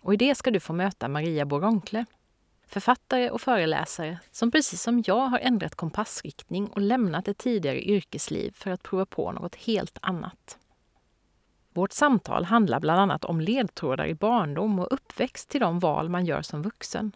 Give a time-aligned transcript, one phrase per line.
[0.00, 2.04] och i det ska du få möta Maria Boronkle,
[2.66, 8.50] författare och föreläsare som precis som jag har ändrat kompassriktning och lämnat ett tidigare yrkesliv
[8.56, 10.58] för att prova på något helt annat.
[11.74, 16.26] Vårt samtal handlar bland annat om ledtrådar i barndom och uppväxt till de val man
[16.26, 17.12] gör som vuxen.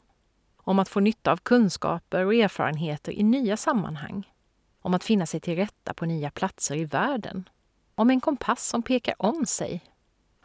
[0.56, 4.30] Om att få nytta av kunskaper och erfarenheter i nya sammanhang.
[4.80, 7.48] Om att finna sig till rätta på nya platser i världen.
[7.94, 9.82] Om en kompass som pekar om sig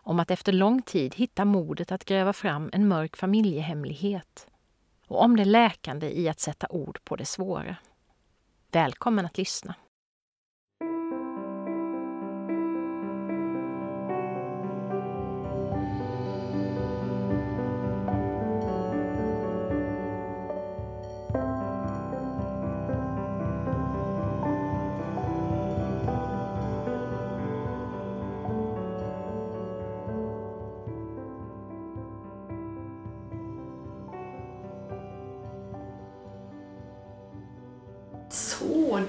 [0.09, 4.47] om att efter lång tid hitta modet att gräva fram en mörk familjehemlighet
[5.07, 7.75] och om det läkande i att sätta ord på det svåra.
[8.71, 9.75] Välkommen att lyssna!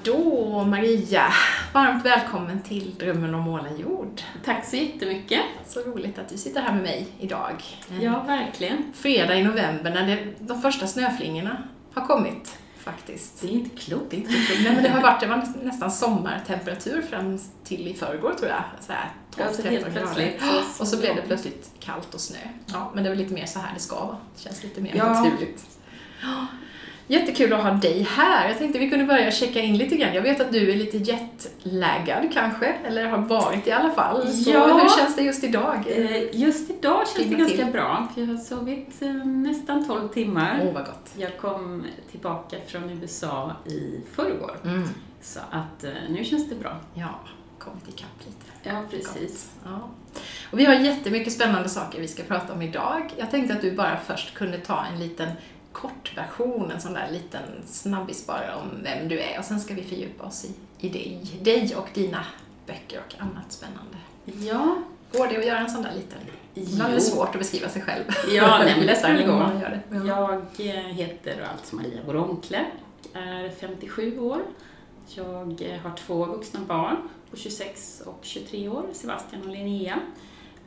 [0.03, 1.33] Då Maria,
[1.73, 4.21] varmt välkommen till Drömmen om målen jord.
[4.45, 5.41] Tack så jättemycket.
[5.67, 7.63] Så roligt att du sitter här med mig idag.
[8.01, 8.93] Ja, verkligen.
[8.95, 11.63] Fredag i november när det, de första snöflingorna
[11.95, 13.41] har kommit faktiskt.
[13.41, 14.05] Det är inte klokt.
[14.11, 14.61] Det är inte klokt.
[14.65, 18.63] Nej, men det har varit det var nästan sommartemperatur fram till i förrgår tror jag.
[18.81, 20.43] Så här 12, Alltså 13 helt plötsligt.
[20.81, 22.39] Och så blev det plötsligt kallt och snö.
[22.67, 24.17] Ja, men det är väl lite mer så här det ska vara.
[24.37, 25.13] Det känns lite mer Ja.
[25.23, 25.65] naturligt.
[27.11, 28.49] Jättekul att ha dig här.
[28.49, 30.15] Jag tänkte vi kunde börja checka in lite grann.
[30.15, 34.29] Jag vet att du är lite jetlaggad kanske, eller har varit i alla fall.
[34.33, 34.67] Så Ja.
[34.67, 35.85] hur känns det just idag?
[35.97, 37.73] Eh, Just idag känns det ganska till.
[37.73, 40.61] bra, för jag har sovit eh, nästan 12 timmar.
[40.67, 41.11] Åh, vad gott.
[41.17, 44.89] Jag kom tillbaka från USA i förrgår, Mm.
[45.23, 46.77] så att eh, nu känns det bra.
[46.95, 47.21] Ja,
[47.59, 48.69] kommit ikapp lite.
[48.71, 49.51] Ja, precis.
[49.65, 49.89] Ja.
[50.53, 53.03] Och vi har jättemycket spännande saker vi ska prata om idag.
[53.19, 55.29] Jag tänkte att du bara först kunde ta en liten
[55.73, 59.83] kortversion, en sån där liten snabbis bara om vem du är och sen ska vi
[59.83, 60.51] fördjupa oss i,
[60.87, 62.25] i dig, dig och dina
[62.67, 63.97] böcker och annat spännande.
[64.49, 64.83] Ja,
[65.13, 66.19] Går det att göra en sån där liten?
[66.55, 68.05] Ibland är det svårt att beskriva sig själv.
[68.33, 69.33] Ja, nej, men det skulle gå.
[69.33, 69.97] man gör det.
[69.97, 70.07] Ja.
[70.59, 72.65] jag eh, heter alltså Maria Boronkle
[73.13, 74.41] och är 57 år.
[75.15, 76.97] Jag eh, har två vuxna barn
[77.31, 79.99] på 26 och 23 år, Sebastian och Linnea.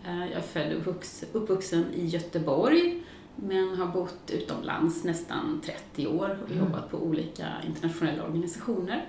[0.06, 3.04] Eh, Jag är född och uppvux- uppvuxen i Göteborg
[3.36, 6.66] men har bott utomlands nästan 30 år och Mm.
[6.66, 9.06] jobbat på olika internationella organisationer.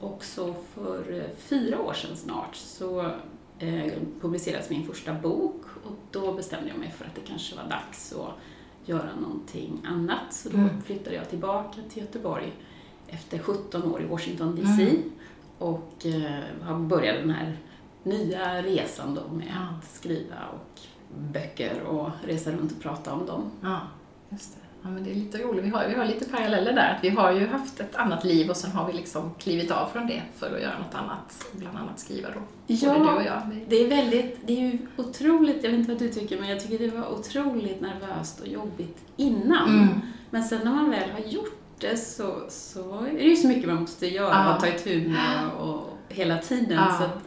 [0.00, 3.00] Och så för eh, fyra år sedan snart så
[3.58, 7.64] eh, publicerades min första bok och då bestämde jag mig för att det kanske var
[7.70, 8.34] dags att
[8.88, 10.32] göra någonting annat.
[10.34, 10.82] Så då Mm.
[10.82, 12.52] flyttade jag tillbaka till Göteborg
[13.08, 15.02] efter 17 år i Washington DC Mm.
[15.58, 17.56] och eh, börjat den här
[18.02, 19.76] nya resan då med Ja.
[19.78, 20.80] att skriva och
[21.18, 23.50] böcker och resa runt och prata om dem.
[23.62, 23.80] Ja,
[24.28, 24.60] just det.
[24.82, 25.64] Ja, men det är lite roligt.
[25.64, 26.94] Vi har, vi har lite paralleller där.
[26.96, 29.86] Att vi har ju haft ett annat liv och sen har vi liksom klivit av
[29.92, 31.44] från det för att göra något annat.
[31.52, 32.40] Bland annat skriva då.
[32.88, 33.42] Både du och jag.
[33.68, 36.60] Det är väldigt, det är ju otroligt, jag vet inte vad du tycker, men jag
[36.60, 39.68] tycker det var otroligt nervöst och jobbigt innan.
[39.68, 40.00] Mm.
[40.30, 43.66] Men sen när man väl har gjort det så, så är det ju så mycket
[43.68, 44.54] man måste göra Ja.
[44.54, 46.78] och ta itu med och hela tiden.
[46.78, 46.96] Ja.
[46.98, 47.18] Så att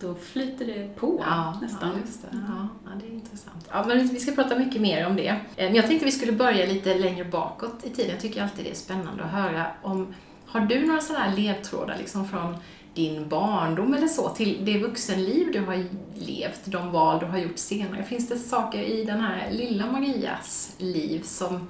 [0.00, 1.88] då flyter det på Ja, nästan.
[1.88, 2.28] Ja, just det.
[2.32, 3.68] Ja, ja, det är intressant.
[3.70, 5.26] Ja, men vi ska prata mycket mer om det.
[5.28, 8.10] Eh, Men jag tänkte vi skulle börja lite längre bakåt i tiden.
[8.10, 10.14] Jag tycker alltid det är spännande att höra om...
[10.46, 12.56] Har du några sådana här ledtrådar liksom från
[12.94, 17.58] din barndom eller så till det vuxenliv du har levt, de val du har gjort
[17.58, 18.04] senare?
[18.04, 21.68] Finns det saker i den här lilla Marias liv som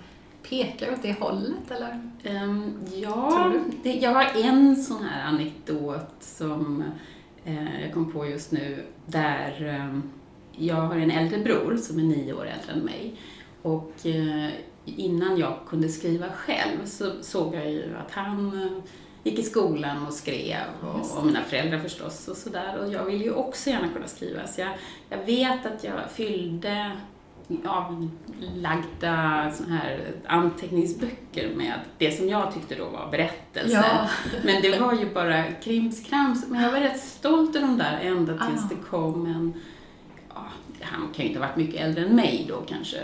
[0.48, 2.10] pekar åt det hållet eller?
[2.22, 6.84] Tror ja, det, jag har en sån här anekdot som
[7.82, 10.00] jag kom på just nu där eh,
[10.52, 13.14] jag har en äldre bror som är nio år äldre än mig.
[13.62, 14.50] Och eh,
[14.84, 18.82] innan jag kunde skriva själv så såg jag ju att han eh,
[19.22, 22.78] gick i skolan och skrev och, och mina föräldrar förstås och sådär.
[22.78, 24.46] Och jag vill ju också gärna kunna skriva.
[24.46, 24.70] Så jag,
[25.08, 26.92] jag vet att jag fyllde
[27.66, 33.84] avlagda såna här anteckningsböcker med det som jag tyckte då var berättelser.
[33.84, 34.08] Ja.
[34.44, 36.46] Men det var ju bara krimskrams.
[36.48, 38.68] Men jag var rätt stolt över de där ända tills Ah.
[38.68, 39.54] det kom en
[40.82, 42.96] han kan ju inte ha varit mycket äldre än mig då, kanske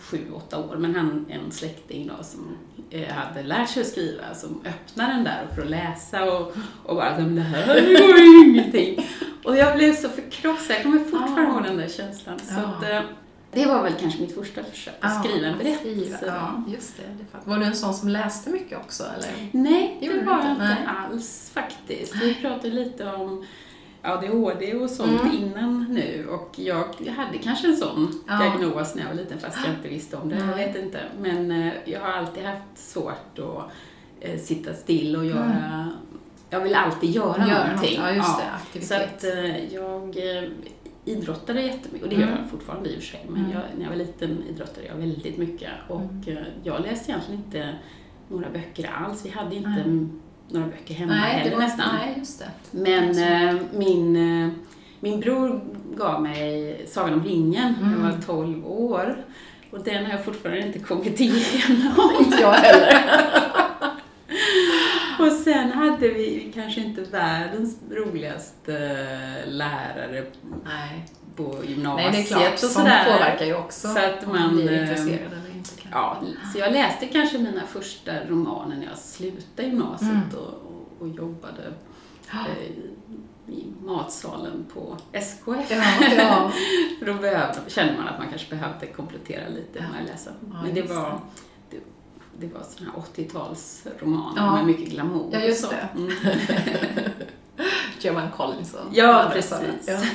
[0.00, 2.56] sju, åtta år, men han, en släkting då som
[2.90, 6.96] eh, hade lärt sig att skriva, som öppnade den där för att läsa och, och
[6.96, 9.06] bara, det här går ju ingenting.
[9.44, 12.38] Och jag blev så förkrossad, jag kommer fortfarande ihåg den där känslan.
[12.38, 13.00] Så att, eh,
[13.54, 16.24] det var väl kanske mitt första försök att skriva en berättelse.
[16.26, 17.02] Ja, just det.
[17.02, 19.48] det var du en sån som läste mycket också, eller?
[19.52, 20.44] Nej, det du var inte?
[20.46, 20.86] jag inte Nej.
[21.12, 22.16] alls faktiskt.
[22.22, 23.46] Vi pratade lite om
[24.02, 25.32] ADHD och sånt Mm.
[25.36, 26.84] innan nu och jag
[27.16, 28.38] hade kanske en sån Ja.
[28.38, 30.36] diagnos när jag var liten fast jag inte visste om det.
[30.36, 30.66] Jag Nej.
[30.66, 31.00] vet inte.
[31.18, 33.70] Men eh, jag har alltid haft svårt att
[34.20, 35.90] eh, sitta still och göra
[36.50, 37.48] Jag vill alltid göra Mm.
[37.48, 38.00] Göra någonting.
[38.00, 38.08] något.
[38.08, 38.38] Ja, just
[38.72, 38.80] det.
[38.80, 40.16] Så att eh, jag
[41.04, 42.38] idrottade jättemycket och det gör Mm.
[42.40, 43.26] jag fortfarande i och för sig.
[43.28, 43.52] Men Mm.
[43.52, 47.74] jag, när jag var liten idrottade jag väldigt mycket och eh, jag läste egentligen inte
[48.28, 49.26] några böcker alls.
[49.26, 51.86] Vi hade inte mm, några böcker hemma nej, heller var, nästan.
[52.00, 52.50] nej, just det.
[52.70, 53.22] Men Alltså.
[53.24, 54.50] eh, min, eh,
[55.00, 55.60] min bror
[55.96, 58.10] gav mig Sagan om ringen när jag Mm.
[58.12, 59.16] var 12 år.
[59.70, 62.10] Och den har jag fortfarande inte kommit igenom.
[62.20, 62.94] Inte jag heller.
[65.26, 68.72] Och sen hade vi kanske inte världens roligaste
[69.46, 70.24] lärare
[70.64, 71.04] Nej.
[71.36, 72.52] på nej, gymnasiet det är klart.
[72.52, 73.04] och Sånt sådär.
[73.04, 75.70] påverkar ju också Så att om man, blir eh, intresserad eller inte.
[75.90, 76.16] Ja,
[76.52, 80.22] så jag läste kanske mina första romaner när jag slutade gymnasiet Mm.
[80.36, 81.62] och, och, och jobbade
[82.32, 82.38] Ja.
[82.38, 82.72] eh,
[83.54, 85.70] i matsalen på SKF.
[85.70, 85.82] Ja,
[86.16, 86.50] ja.
[86.98, 89.84] För då behövde, kände man att man kanske behövde komplettera lite Ja.
[89.92, 90.30] med att läsa.
[90.52, 91.18] Ja, Men det var, det,
[92.40, 94.56] det var såna här 80-talsromaner Ja.
[94.56, 95.28] med mycket glamour.
[95.32, 95.88] Ja, just det.
[95.96, 96.10] Mm.
[98.00, 99.50] Joanne Collins och Ja, precis.
[99.50, 99.66] sådana.
[99.86, 99.94] Ja,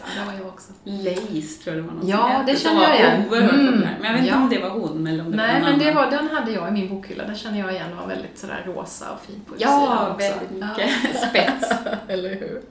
[0.00, 0.72] Ja, där var jag också.
[0.84, 3.22] Lace tror jag det var någon Ja, det känner jag igen.
[3.32, 3.80] Mm.
[3.80, 4.36] Men jag vet inte Ja.
[4.42, 6.52] om det var hon eller om det Nej, var någon men det var, den hade
[6.52, 7.24] jag i min bokhylla.
[7.24, 7.88] Den känner jag igen.
[7.88, 10.26] Den var väldigt sådär rosa och fin på Ja, utsidan också.
[10.28, 10.90] väldigt mycket
[11.28, 11.72] spets.
[12.08, 12.62] Eller hur?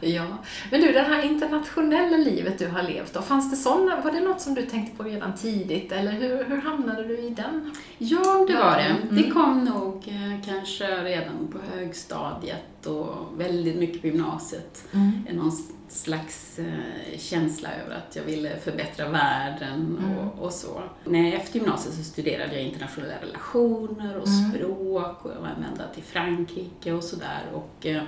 [0.00, 0.24] Ja.
[0.70, 4.20] Men du, det här internationella livet du har levt då, fanns det sådana, var det
[4.20, 7.74] något som du tänkte på redan tidigt eller hur, hur hamnade du i den?
[7.98, 8.82] Ja, det var det.
[9.02, 9.16] Mm.
[9.16, 13.08] Det kom nog eh, kanske redan på högstadiet och
[13.40, 14.84] väldigt mycket på gymnasiet.
[15.28, 15.52] En Någon
[15.88, 20.18] slags eh, känsla över att jag ville förbättra världen Mm.
[20.18, 20.82] och, och så.
[21.04, 24.50] När efter gymnasiet så studerade jag internationella relationer och Mm.
[24.52, 27.42] språk och jag var ända till Frankrike och sådär.
[27.54, 28.02] Och, eh,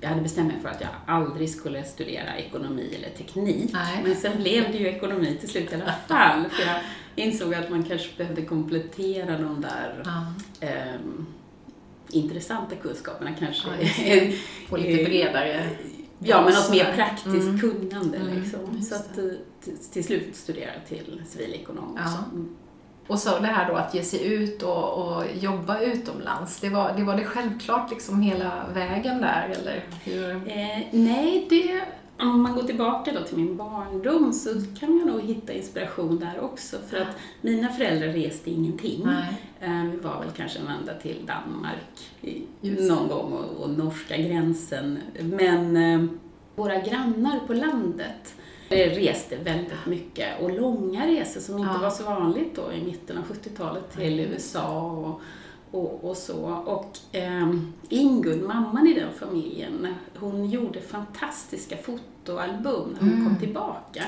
[0.00, 3.70] jag hade bestämt mig för att jag aldrig skulle studera ekonomi eller teknik.
[3.72, 4.02] Nej.
[4.04, 6.44] Men sen blev det ju ekonomi till slut i alla fall.
[6.50, 6.80] För jag
[7.26, 10.34] insåg att man kanske behövde komplettera de där Ja,
[10.66, 11.26] ehm,
[12.10, 13.68] intressanta kunskaperna kanske.
[14.04, 14.32] Ja,
[14.68, 15.68] få lite bredare
[16.18, 17.60] ja, men något mer praktiskt Mm.
[17.60, 18.60] kunnande Mm, liksom.
[18.76, 19.24] just Så att eh,
[19.64, 22.18] till, till slut studerade jag till civilekonom också.
[22.32, 22.56] Mm.
[23.06, 26.92] Och så det här då att ge sig ut och, och jobba utomlands, det var,
[26.96, 30.30] det var det självklart liksom hela vägen där eller hur?
[30.30, 31.82] Eh, nej, det,
[32.24, 34.50] om man går tillbaka då till min barndom så
[34.80, 36.76] kan man nog hitta inspiration där också.
[36.90, 39.02] För att mina föräldrar reste ingenting.
[39.04, 39.34] Nej.
[39.60, 42.10] Eh, Vi var väl kanske en vända till Danmark
[42.60, 44.98] någon gång och, och norska gränsen.
[45.22, 46.04] Men eh,
[46.54, 48.34] våra grannar på landet
[48.72, 51.80] eh, reste väldigt mycket och långa resor som inte Ja.
[51.82, 54.20] var så vanligt då i mitten av 70-talet till Nej.
[54.32, 55.20] USA och,
[55.80, 56.44] och, och så.
[56.66, 57.54] Och eh,
[57.88, 63.24] Ingun, mamman i den familjen, hon gjorde fantastiska fotoalbum när hon Mm.
[63.26, 64.04] kom tillbaka.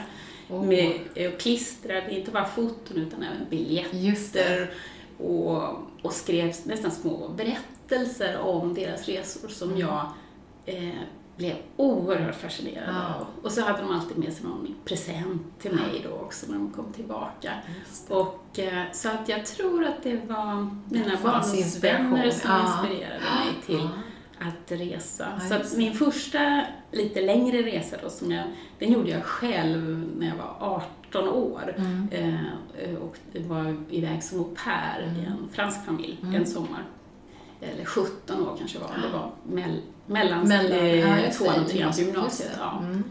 [0.51, 0.65] Åh.
[0.65, 4.71] Med, eh, och klistrade inte bara foton utan även biljetter
[5.19, 5.63] och,
[6.03, 9.81] och skrev nästan små berättelser om deras resor som Mm.
[9.81, 10.07] jag
[10.67, 10.89] eh,
[11.37, 13.27] blev oerhört fascinerad av.
[13.43, 16.71] Och så hade de alltid med sig någon present till mig då också när de
[16.73, 17.53] kom tillbaka.
[18.09, 20.55] Och, eh, så att jag tror att det var
[20.91, 22.61] mina barndomsvänner som Ja.
[22.61, 23.89] inspirerade mig till
[24.39, 24.47] Ja.
[24.49, 25.29] att resa.
[25.41, 26.63] Ja, så att min första
[26.93, 28.45] lite längre resa då, som jag,
[28.79, 30.57] den gjorde jag själv när jag var
[31.11, 31.75] 18 år.
[31.77, 32.09] Mm.
[32.11, 33.17] Eh, och
[33.49, 35.33] var iväg som au pair i Mm.
[35.33, 36.35] en fransk familj Mm.
[36.35, 36.83] en sommar.
[37.61, 39.31] Eller 17 år kanske var det var
[40.07, 42.51] mellan, Mellan, eh, ja, tvåan och trean på just gymnasiet.
[42.59, 42.79] Ja.
[42.79, 43.05] Mm.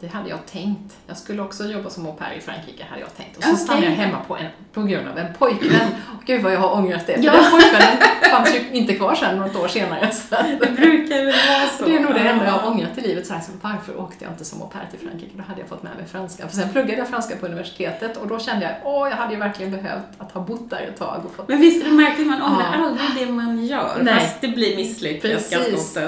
[0.00, 0.96] Det hade jag tänkt.
[1.06, 3.36] Jag skulle också jobba som au pair i Frankrike, hade jag tänkt.
[3.36, 3.64] Och så Okej.
[3.64, 5.80] stannade jag hemma på, en, på grund av en pojkvän.
[6.18, 7.14] Och gud vad jag har ångrat det.
[7.14, 7.32] För Ja.
[7.32, 7.96] den pojkvännen
[8.30, 10.10] fanns ju inte kvar sen något år senare.
[10.12, 10.36] Så.
[10.60, 11.84] Det brukar väl vara så.
[11.84, 13.26] Det är nog det enda jag har ångrat i livet.
[13.26, 15.32] Så här, så varför åkte jag inte som au pair till Frankrike?
[15.36, 16.48] Då hade jag fått med mig franska.
[16.48, 19.38] För sen pluggade jag franska på universitetet och då kände jag, åh, jag hade ju
[19.38, 22.26] verkligen behövt att ha bott där ett tag och fått Men visst är det märkligt,
[22.26, 22.86] man ångrar Ja.
[22.86, 23.98] aldrig det man gör.
[24.02, 24.14] Nej.
[24.14, 26.00] Fast det blir misslyckat ganska ofta.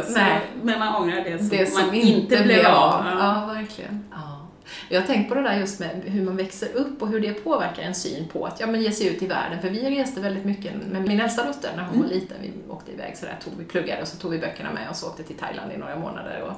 [0.62, 3.04] Men man ångrar det som, det som man inte blev av.
[3.06, 3.12] Ja.
[3.18, 3.54] Ja.
[3.54, 3.79] verkligen.
[3.80, 4.39] Ja.
[4.88, 7.32] Jag har tänkt på det där just med hur man växer upp och hur det
[7.32, 9.60] påverkar en syn på att ja, men ge sig ut i världen.
[9.60, 12.02] För vi reste väldigt mycket med min äldsta dotter när hon Mm.
[12.08, 12.36] var liten.
[12.42, 15.22] Vi åkte iväg sådär, tog, vi pluggade och så tog vi böckerna med och åkte
[15.22, 16.42] till Thailand i några månader.
[16.42, 16.52] Och,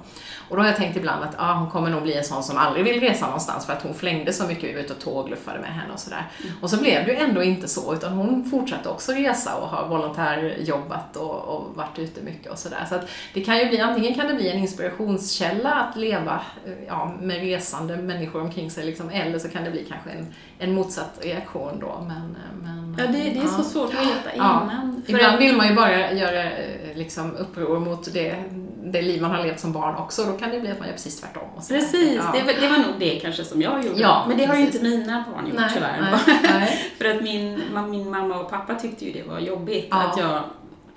[0.49, 2.59] och då har jag tänkt ibland att ja, hon kommer nog bli en sån som
[2.59, 4.65] aldrig vill resa någonstans för att hon flängde så mycket.
[4.71, 6.27] Vi var ute och tågluffade med henne och sådär.
[6.43, 6.53] Mm.
[6.63, 9.89] Och så blev det ju ändå inte så utan hon fortsatte också resa och har
[9.89, 12.87] volontärjobbat och, och varit ute mycket och sådär.
[12.89, 16.73] Så att det kan ju bli, antingen kan det bli en inspirationskälla att leva eh,
[16.87, 20.75] ja, med resande människor omkring sig liksom, eller så kan det bli kanske en, en
[20.75, 22.05] motsatt reaktion då.
[22.09, 24.63] Men, men, Ja, det, det är så svårt att veta Ja.
[24.65, 25.03] innan.
[25.07, 28.37] För Ibland vill man ju bara göra eh, liksom, uppror mot det,
[28.85, 30.25] det liv man har levt som barn också.
[30.25, 31.43] Då kan det bli att man gör precis tvärtom.
[31.69, 32.33] Precis, Ja.
[32.39, 34.01] det, var- det var nog det kanske som jag gjorde.
[34.01, 34.81] Ja, Men det har ju precis.
[34.83, 36.01] inte mina barn gjort Nej, tyvärr.
[36.27, 36.93] nej, nej.
[36.99, 40.03] För att min, min mamma och pappa tyckte ju det var jobbigt Ja.
[40.03, 40.43] att jag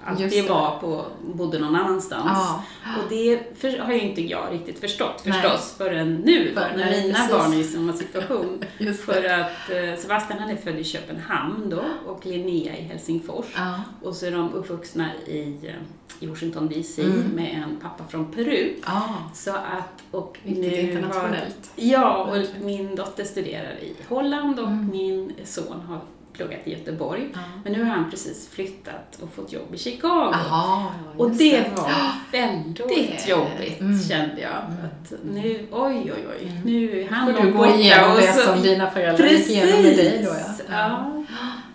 [0.05, 0.50] alltid det.
[0.50, 2.25] var på, bodde någon annanstans.
[2.33, 2.63] Ja.
[3.03, 5.33] Och det för, har ju inte jag riktigt förstått Nej.
[5.41, 7.31] förstås förrän nu då, För- när nej, mina precis.
[7.31, 8.63] barn är i samma situation.
[9.05, 13.45] För att eh, Sebastian han är född i Köpenhamn då och Linnea i Helsingfors.
[13.55, 13.81] Ja.
[14.03, 15.74] Och så är de uppvuxna i, eh,
[16.19, 17.19] i Washington DC Mm.
[17.35, 18.74] med en pappa från Peru.
[18.85, 21.71] Ja, Så att, och Riktigt nu har, internationellt.
[21.75, 24.89] Ja, och min dotter studerar i Holland och Mm.
[24.91, 26.00] min son har
[26.36, 27.27] pluggat i Göteborg.
[27.34, 27.39] Ja.
[27.63, 30.30] Men nu har han precis flyttat och fått jobb i Chicago.
[30.32, 31.92] Jaha, ja, Och det var
[32.32, 34.00] väldigt jobbigt mm.
[34.04, 34.65] kände jag.
[34.65, 34.86] Mm.
[34.86, 36.62] Att nu, oj oj oj, Mm.
[36.63, 39.98] nu är han Får du gå igenom och det som dina föräldrar gick igenom med
[39.98, 40.65] dig då ja.
[40.70, 41.12] Ja.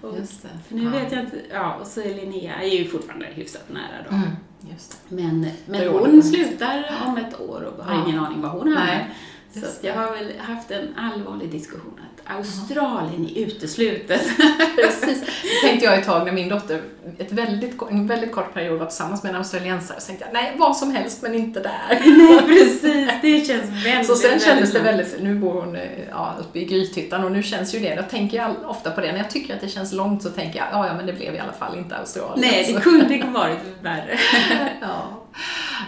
[0.03, 0.49] Och, Just det.
[0.69, 0.91] för nu ja.
[0.91, 4.17] vet jag inte, ja, och så är Linnea är ju fortfarande hyfsat nära då.
[4.17, 4.31] Mm.
[5.09, 8.05] Men, men hon slutar om ett år och har Ja.
[8.07, 9.09] ingen aning var hon hamnar.
[9.53, 12.01] Så jag har väl haft en allvarlig diskussion
[12.37, 14.23] Australien är uteslutet.
[14.77, 15.21] Precis.
[15.43, 16.81] Det tänkte jag ett tag när min dotter
[17.19, 20.01] ett väldigt, en väldigt kort period var tillsammans med en australiensare.
[20.01, 22.01] Så tänkte jag, nej, vad som helst men inte där.
[22.05, 23.11] Nej, precis.
[23.23, 26.65] Det känns väldigt, Så sen kändes det väldigt, nu bor hon eh, ja, uppe i
[26.65, 29.55] Grythyttan och nu känns ju det, jag tänker all- ofta på det, när jag tycker
[29.55, 31.79] att det känns långt så tänker jag, ja ja men det blev i alla fall
[31.79, 32.41] inte Australien.
[32.51, 34.19] Nej, det kunde varit värre.
[34.81, 35.27] Ja.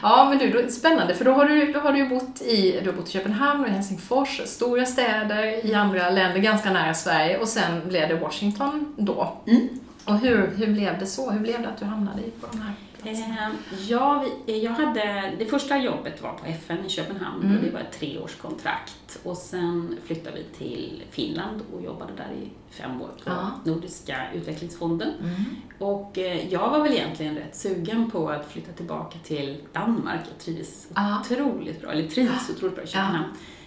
[0.03, 2.91] ja, men du, då, spännande, för då har, du, då har du bott i, du
[2.91, 7.49] har bott i Köpenhamn och Helsingfors, stora städer i andra länder, ganska nära Sverige, och
[7.49, 9.37] sen blev det Washington då.
[9.47, 9.69] Mm.
[10.05, 11.31] Och hur, hur blev det så?
[11.31, 12.73] Hur blev det att du hamnade i- på de här
[13.03, 13.37] platserna?
[13.73, 17.57] Eh, ja, vi, jag hade, det första jobbet var på FN i Köpenhamn Mm.
[17.57, 19.19] och det var ett treårskontrakt.
[19.23, 23.51] Och sen flyttade vi till Finland och jobbade där i fem år på Ja.
[23.65, 25.11] Nordiska utvecklingsfonden.
[25.21, 25.35] Mm.
[25.79, 30.21] Och eh, jag var väl egentligen rätt sugen på att flytta tillbaka till Danmark.
[30.31, 31.21] Jag trivdes Ja.
[31.21, 33.25] otroligt bra, eller trivs otroligt bra i Köpenhamn.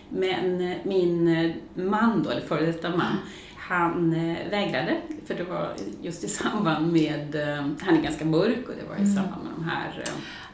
[0.10, 1.52] Men eh, min eh,
[1.86, 3.18] man då, eller före detta man,
[3.58, 7.36] han eh, vägrade, för det var just i samband med,
[7.82, 9.16] han är ganska mörk och det var i Mm.
[9.16, 10.04] samband med de här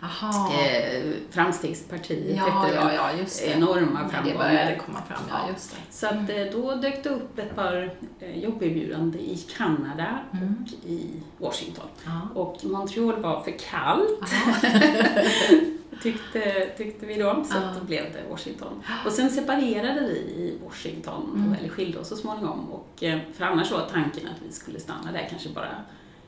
[0.04, 0.54] Aha.
[0.54, 2.96] eh, Framstegspartiet, ja, hette ja, det.
[2.96, 3.52] ja, just det.
[3.52, 4.38] enorma Det framgångar.
[4.38, 5.94] började komma fram, ja, just det.
[5.94, 10.56] Så att eh, då dök det upp ett par eh, jobberbjudanden i Kanada Mm.
[10.84, 11.86] och i Washington.
[12.06, 12.42] Ja.
[12.42, 14.20] Och Montreal var för kallt,
[16.04, 17.60] tyckte, tyckte vi då, så Ja.
[17.70, 18.84] att då blev det Washington.
[19.06, 21.54] Och sen separerade vi i Washington, Mm.
[21.60, 22.72] eller skilde oss så småningom.
[22.72, 25.70] Och, eh, för annars var tanken att vi skulle stanna där kanske bara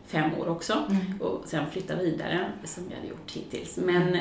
[0.07, 1.22] fem år också Mm.
[1.22, 3.77] och sen flytta vidare, som vi hade gjort hittills.
[3.77, 4.17] Men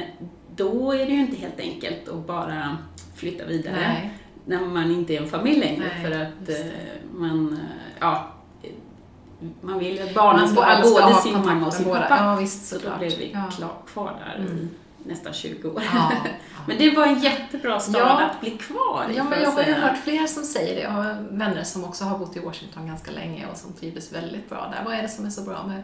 [0.56, 2.76] då är det ju inte helt enkelt att bara
[3.16, 4.18] flytta vidare Nej.
[4.44, 6.66] när man inte är en familj längre Nej, för att eh,
[7.14, 7.58] man, eh,
[8.00, 8.28] ja,
[9.60, 12.16] man vill ju att barnen ska ska ha både sin mamma och sin pappa.
[12.18, 13.70] Ja, visst, så då blev vi Ja.
[13.86, 14.58] kvar där Mm.
[14.58, 14.68] i
[15.04, 15.82] nästan 20 år.
[15.94, 16.12] Ja.
[16.66, 18.20] Men det var en jättebra stad Ja.
[18.20, 20.80] att bli kvar i, Ja, men jag har ju hört fler som säger det.
[20.82, 24.48] Jag har vänner som också har bott i Washington ganska länge och som trivdes väldigt
[24.48, 24.84] bra där.
[24.84, 25.82] Vad är det som är så bra med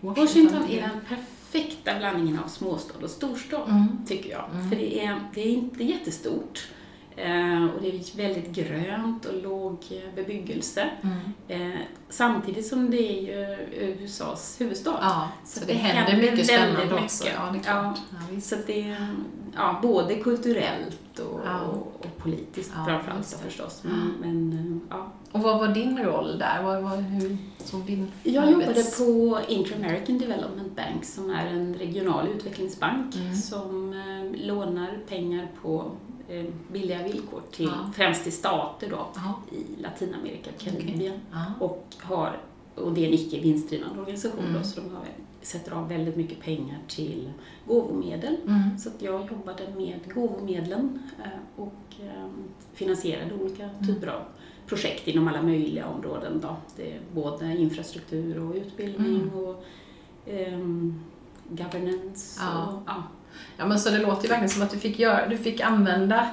[0.00, 0.24] Washington?
[0.24, 3.88] Washington är den perfekta blandningen av småstad och storstad, Mm.
[4.06, 4.44] tycker jag.
[4.54, 4.68] Mm.
[4.70, 6.68] För det är, det är inte jättestort.
[7.16, 9.76] Eh, och det är väldigt grönt och låg
[10.16, 10.90] bebyggelse.
[11.48, 11.72] Mm.
[11.72, 13.56] Eh, samtidigt som det är ju
[14.04, 14.98] USAs huvudstad.
[15.02, 17.04] Ja, så, Så det, det händer mycket spännande mycket.
[17.04, 17.24] också.
[17.28, 17.98] Ja, det är klart.
[18.10, 18.16] Ja.
[18.30, 18.48] visst.
[18.48, 19.08] Så det är
[19.54, 21.60] ja, både kulturellt och, Ja.
[21.60, 23.82] och, och politiskt Ja, framförallt förstås.
[23.84, 25.12] Men, men eh, ja.
[25.32, 26.62] Och vad var din roll där?
[26.62, 31.74] Vad, vad, hur såg din Jag jobbade arbets- på Inter-American Development Bank som är en
[31.74, 33.34] regional utvecklingsbank Mm.
[33.36, 33.94] som
[34.34, 35.90] lånar pengar på
[36.72, 37.90] billiga villkor till Ja.
[37.94, 39.34] främst till stater då Ja.
[39.56, 40.50] i Latinamerika.
[40.58, 41.20] Karibien.
[41.32, 41.44] Ja.
[41.60, 42.36] Och, har,
[42.74, 44.54] och det är en icke vinstdrivande organisation Mm.
[44.54, 45.04] då, så de har,
[45.42, 47.30] sätter av väldigt mycket pengar till
[47.66, 48.36] gåvomedel.
[48.46, 48.78] Mm.
[48.78, 52.26] Så att jag jobbade med gåvomedlen eh, och eh,
[52.74, 53.86] finansierade olika Mm.
[53.86, 54.22] typer av
[54.66, 56.40] projekt inom alla möjliga områden.
[56.40, 56.56] Då.
[56.76, 59.34] Det är både infrastruktur och utbildning Mm.
[59.34, 59.64] och
[60.26, 61.00] ehm,
[61.48, 62.40] governance.
[62.42, 62.66] Ja.
[62.66, 63.02] Och, ja.
[63.56, 66.26] Ja, men så det låter ju verkligen som att du fick, göra, du fick använda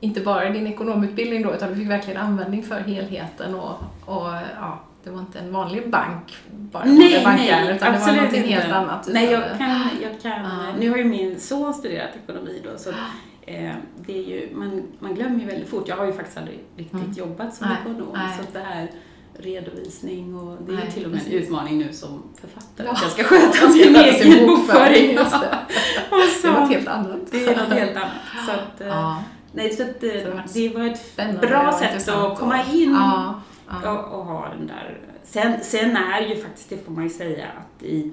[0.00, 3.70] inte bara din ekonomutbildning då, utan du fick verkligen användning för helheten och,
[4.04, 4.26] och
[4.60, 8.38] ja, det var inte en vanlig bank, bara nej, bankär, nej, utan det var inte.
[8.38, 9.08] helt annat.
[9.12, 10.72] Nej, jag kan, jag kan Ah.
[10.78, 12.90] nu har ju min son studerat ekonomi då, så
[13.42, 13.72] eh,
[14.06, 15.88] det är ju, man, man glömmer ju väldigt fort.
[15.88, 17.12] Jag har ju faktiskt aldrig riktigt Mm.
[17.12, 18.36] jobbat som Nej, ekonom, nej.
[18.38, 18.90] så det här
[19.34, 21.42] redovisning och det är Nej, till och med en precis.
[21.42, 22.86] utmaning nu som författare.
[22.86, 22.92] Ja.
[22.92, 25.20] att Jag ska sköta min egen bokföring, det.
[26.10, 27.20] Och Det så, något helt annat.
[27.30, 28.10] det är något helt annat.
[28.46, 32.08] Så att, eh, Ja, nej, så att, eh, det var det var ett bra sätt
[32.08, 33.40] att komma in Ja,
[33.82, 33.92] ja.
[33.92, 34.98] och, och ha den där.
[35.24, 38.12] Sen, sen är ju faktiskt, det får man ju säga, att i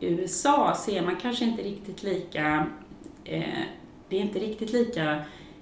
[0.00, 2.66] USA så är man kanske inte riktigt lika,
[3.24, 3.42] eh,
[4.08, 5.16] det är inte riktigt lika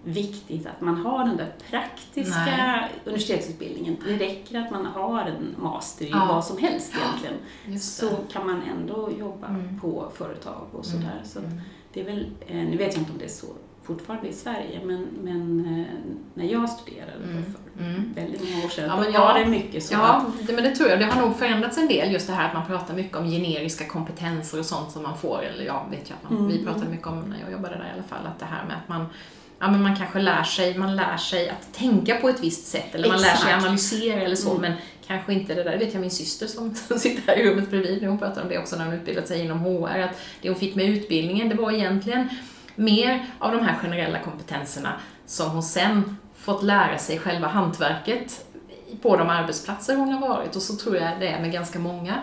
[0.05, 2.91] viktigt att man har den där praktiska Nej.
[3.05, 3.97] universitetsutbildningen.
[4.07, 6.27] Det räcker att man har en master i Ja.
[6.29, 7.81] vad som helst egentligen.
[7.81, 9.81] Så kan man ändå jobba Mm.
[9.81, 11.13] på företag och sådär.
[11.13, 11.61] Mm, Så mm.
[11.93, 13.47] det är väl, eh, nu vet jag inte om det är så
[13.83, 15.87] fortfarande i Sverige, men, men eh,
[16.35, 18.13] när jag studerade Mm, för mm.
[18.15, 20.65] väldigt många år sedan, Ja, då men var jag- det mycket så Ja, det, men
[20.65, 20.99] det tror jag.
[20.99, 23.85] Det har nog förändrats en del, just det här att man pratar mycket om generiska
[23.87, 26.49] kompetenser och sånt som man får, eller jag vet ju att man, Mm.
[26.53, 28.77] vi pratade mycket om när jag jobbade där i alla fall, att det här med
[28.77, 29.07] att man
[29.65, 32.95] Ja, men man kanske lär sig, man lär sig att tänka på ett visst sätt
[32.95, 33.65] eller man lär sig Exakt.
[33.65, 34.61] analysera eller så, Mm.
[34.63, 34.73] men
[35.07, 35.71] kanske inte det där.
[35.73, 38.43] Det vet jag min syster som, som sitter här i rummet bredvid, när hon pratar
[38.43, 41.49] om det också när hon utbildat sig inom HR, att det hon fick med utbildningen,
[41.49, 42.29] det var egentligen
[42.75, 44.93] mer av de här generella kompetenserna
[45.27, 48.45] som hon sen fått lära sig själva hantverket
[49.03, 52.15] på de arbetsplatser hon har varit och så tror jag det är med ganska många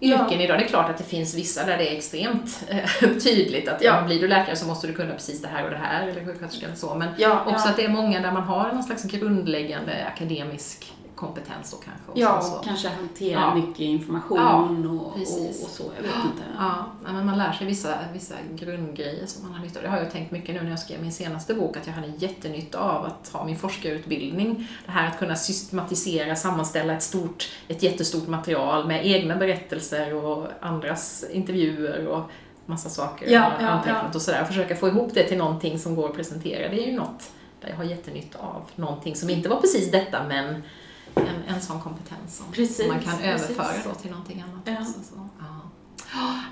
[0.00, 0.40] yrken Ja.
[0.40, 0.58] idag.
[0.58, 4.02] Det är klart att det finns vissa där det är extremt eh, tydligt att Ja.
[4.06, 6.66] blir du läkare så måste du kunna precis det här och det här eller sjuksköterska
[6.66, 6.94] eller så.
[6.94, 11.70] Men Ja, också att det är många där man har någon slags grundläggande akademisk kompetens
[11.70, 12.10] då kanske.
[12.12, 12.56] Och Ja, så.
[12.64, 13.54] kanske hantera Ja.
[13.54, 14.54] mycket information Ja,
[14.90, 16.42] och, och, och så, jag vet inte.
[16.58, 19.82] Ja, men man lär sig vissa, vissa grundgrejer som man har nytta av.
[19.82, 22.12] Det har jag tänkt mycket nu när jag skrev min senaste bok, att jag hade
[22.18, 24.68] jättenytta av att ha min forskarutbildning.
[24.86, 30.46] Det här att kunna systematisera, sammanställa ett, stort, ett jättestort material med egna berättelser och
[30.60, 32.30] andras intervjuer och
[32.66, 34.44] massa saker Ja, ja, antecknat och sådär.
[34.44, 36.68] Försöka få ihop det till någonting som går att presentera.
[36.68, 38.62] Det är ju något där jag har jättenytta av.
[38.76, 40.62] Någonting som inte var precis detta, men
[41.16, 43.50] en, en sån kompetens som Precis, man kan precis.
[43.50, 44.62] överföra då till någonting annat.
[44.64, 44.72] Ja.
[44.80, 45.28] också, så.
[45.38, 45.44] Ja.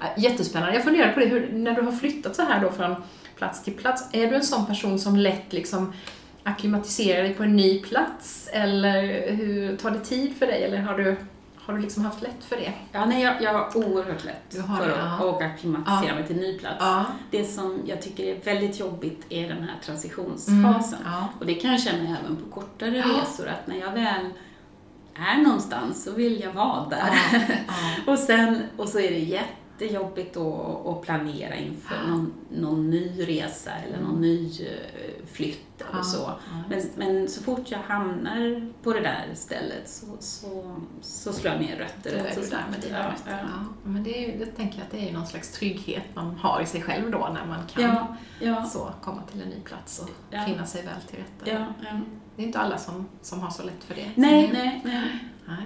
[0.00, 0.74] Ja, Jättespännande.
[0.74, 2.94] Jag funderar på det, hur, när du har flyttat så här då från
[3.36, 5.92] plats till plats, är du en sån person som lätt liksom
[6.42, 8.48] akklimatiserar dig på en ny plats?
[8.52, 10.64] Eller hur tar det tid för dig?
[10.64, 11.16] Eller har du,
[11.56, 12.72] har du liksom haft lätt för det?
[12.92, 15.40] Ja, nej, jag, jag har oerhört lätt Du har för det, att ja.
[15.46, 16.14] akklimatisera Ja.
[16.14, 16.76] mig till ny plats.
[16.80, 17.04] Ja.
[17.30, 20.98] Det som jag tycker är väldigt jobbigt är den här transitionsfasen.
[21.00, 21.12] Mm.
[21.12, 21.28] Ja.
[21.40, 23.04] Och det kan jag känna även på kortare Ja.
[23.22, 24.30] resor, att när jag väl
[25.14, 27.10] är någonstans så vill jag vara där.
[27.32, 27.40] Ja.
[28.06, 28.12] Ja.
[28.12, 30.54] och, sen, och så är det jättejobbigt då
[30.96, 36.02] att planera inför någon, någon ny resa eller någon ny eh, flytt eller Ja.
[36.02, 36.18] så.
[36.22, 41.52] Ja, Men, men så fort jag hamnar på det där stället så, så, så slår
[41.52, 43.30] jag ner rötter Då är du där med dina Ja, rötter.
[43.30, 43.38] ja.
[43.42, 43.88] Ja.
[43.90, 46.66] Men det, är, det tänker jag att det är någon slags trygghet man har i
[46.66, 50.08] sig själv då när man kan Ja, ja, så komma till en ny plats och
[50.30, 50.44] Ja.
[50.44, 51.66] finna sig väl till rätta.
[52.36, 52.36] Ja, ja.
[52.36, 54.10] Det är inte alla som, som har så lätt för det.
[54.14, 54.56] Nej, Mm.
[54.56, 55.02] nej, nej.
[55.46, 55.64] Nej,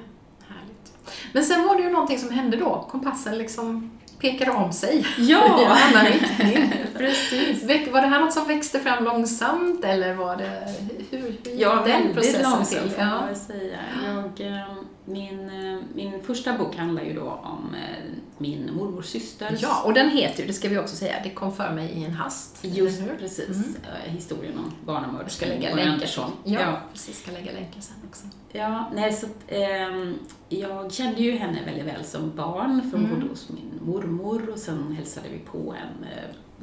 [0.49, 0.93] härligt.
[1.33, 2.87] Men sen var det ju någonting som hände då.
[2.91, 6.73] Kompassen liksom pekade om sig i Ja, en annan riktning.
[6.97, 7.63] precis.
[7.93, 10.75] Var det här något som växte fram långsamt eller var det,
[11.11, 12.91] hur, hur gick Ja, den väldigt processen långsamt till?
[12.91, 13.27] får man Ja.
[13.27, 13.79] väl säga.
[14.07, 14.65] Jag, eh,
[15.09, 18.05] min, eh, min första bok handlar ju då om eh,
[18.39, 21.53] min mormors systers ja, och den heter ju, det ska vi också säga, Det kom
[21.53, 22.59] för mig i en hast.
[22.65, 23.17] Just hur?
[23.19, 23.75] precis, Mm.
[24.05, 24.73] eh, historien om
[25.21, 26.09] Jag ska lägga länkar.
[26.17, 26.81] Ja, Ja.
[26.93, 27.23] precis.
[27.23, 28.27] Ska lägga länkar sen också.
[28.53, 30.15] Ja, nej, så ehm,
[30.49, 33.19] jag kände ju henne väldigt väl som barn, för hon Mm.
[33.21, 36.09] bodde hos min mormor och sen hälsade vi på henne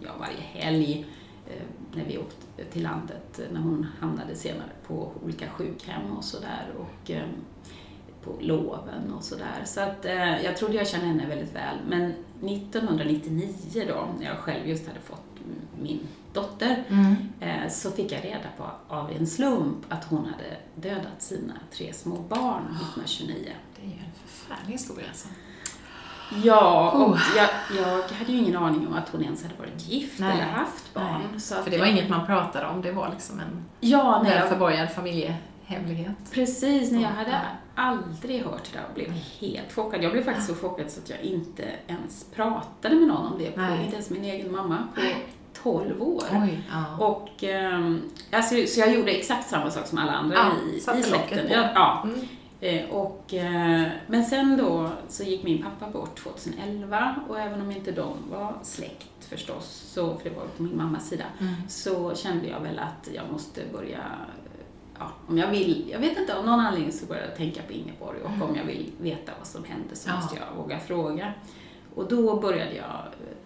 [0.03, 1.05] ja, varje helg
[1.47, 1.63] eh,
[1.95, 6.65] när vi åkte till landet, eh, när hon hamnade senare på olika sjukhem och sådär
[6.79, 7.29] och ehm,
[8.25, 9.61] på loven och sådär.
[9.65, 14.37] Så att eh, jag trodde jag kände henne väldigt väl, men 1999 då, när jag
[14.37, 15.21] själv just hade fått
[15.81, 15.99] min
[16.33, 16.83] dotter,
[17.39, 20.57] eh, så fick jag reda på av en slump att hon hade
[20.89, 23.35] dödat sina tre små barn 1929.
[23.75, 25.27] Det är ju en förfärlig historia alltså.
[26.43, 27.19] Ja, och Oh.
[27.37, 30.31] jag, jag hade ju ingen aning om att hon ens hade varit gift Nej.
[30.31, 31.21] eller haft barn.
[31.31, 34.21] Nej, Så För det var jag, inget man pratade om, det var liksom en Ja,
[34.25, 36.15] väl förborgad familjehemlighet.
[36.31, 36.91] precis.
[36.91, 37.15] Nej, jag Ja.
[37.15, 37.41] hade
[37.75, 40.03] aldrig hört det där och blev helt chockad.
[40.03, 43.51] Jag blev faktiskt så chockad så att jag inte ens pratade med någon om det,
[43.51, 45.01] på, inte ens min egen mamma, på
[45.63, 46.23] 12 år.
[46.31, 47.05] Oj, ja.
[47.05, 51.03] Och, ehm, alltså, så jag gjorde exakt samma sak som alla andra Ja, i, i
[51.03, 51.47] släkten.
[51.51, 52.27] Jag, ja, Mm.
[52.61, 57.71] Eh, och, eh, men sen då så gick min pappa bort 2011 och även om
[57.71, 61.53] inte de var släkt förstås, så, för det var på min mammas sida, Mm.
[61.69, 64.01] så kände jag väl att jag måste börja
[64.99, 67.73] Ja, om jag vill, jag vet inte, av någon anledning så började jag tänka på
[67.73, 70.15] Ingeborg och om jag vill veta vad som hände så Ja.
[70.15, 71.33] måste jag våga fråga.
[71.95, 73.37] Och då började jag eh,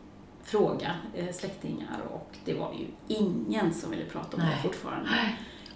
[0.43, 4.55] fråga eh, släktingar och det var ju ingen som ville prata om Nej.
[4.55, 5.09] det fortfarande.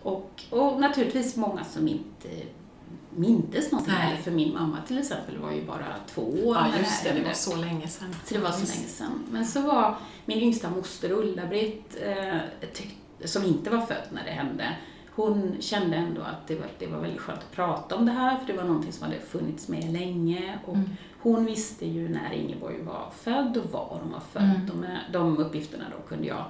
[0.03, 2.29] Och, och naturligtvis många som inte
[3.09, 4.17] mindes någonting Nej.
[4.23, 7.11] för min mamma till exempel var ju bara två år Ja, just det.
[7.11, 8.15] Det var så länge sedan.
[8.25, 9.23] Så det var så länge sedan.
[9.31, 12.37] Men så var min yngsta moster Ulla-Britt, eh,
[13.25, 14.75] som inte var född när det hände,
[15.15, 18.37] hon kände ändå att det var, det var väldigt skönt att prata om det här,
[18.37, 20.59] för det var någonting som hade funnits med länge.
[20.65, 20.89] Och Mm.
[21.23, 24.43] Hon visste ju när Ingeborg var född och var hon var född.
[24.43, 24.67] Mm.
[24.67, 26.45] De, de uppgifterna då kunde jag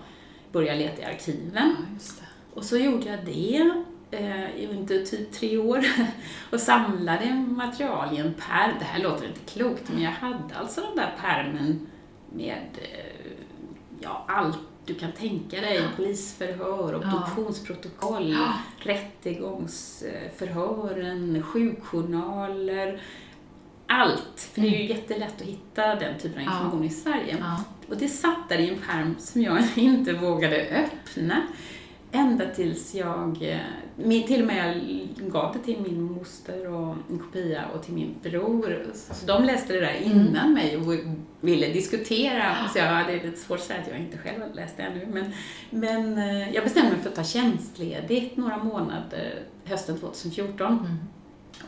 [0.51, 1.51] börja leta i arkiven.
[1.53, 2.25] Ja.
[2.53, 3.71] Och så gjorde jag det
[4.11, 5.85] eh, i under typ tre år
[6.51, 8.71] och samlade material i en pärm.
[8.79, 11.87] Det här låter inte klokt, men jag hade alltså den där pärmen
[12.29, 13.31] med eh,
[13.99, 15.81] ja, allt du kan tänka dig.
[15.95, 18.35] Polisförhör, obduktionsprotokoll,
[18.77, 23.01] rättegångsförhören, sjukjournaler.
[23.87, 24.49] Allt!
[24.53, 26.51] För det är ju jättelätt att hitta den typen av Ja.
[26.51, 27.37] information i Sverige.
[27.39, 27.63] Ja.
[27.89, 31.41] Och det satt där i en pärm som jag inte vågade öppna.
[32.11, 33.57] Ända tills jag, eh,
[33.95, 34.77] min, till och med
[35.17, 38.85] jag gav det till min moster och en kopia och till min bror.
[38.93, 40.93] Så de läste det där innan mig och
[41.41, 42.55] ville diskutera.
[42.73, 45.07] Så jag hade lite svårt att säga att jag inte själv hade läst det ännu.
[45.11, 45.31] Men,
[45.69, 50.71] men eh, jag bestämde mig för att ta tjänstledigt några månader hösten 2014.
[50.71, 50.97] Mm.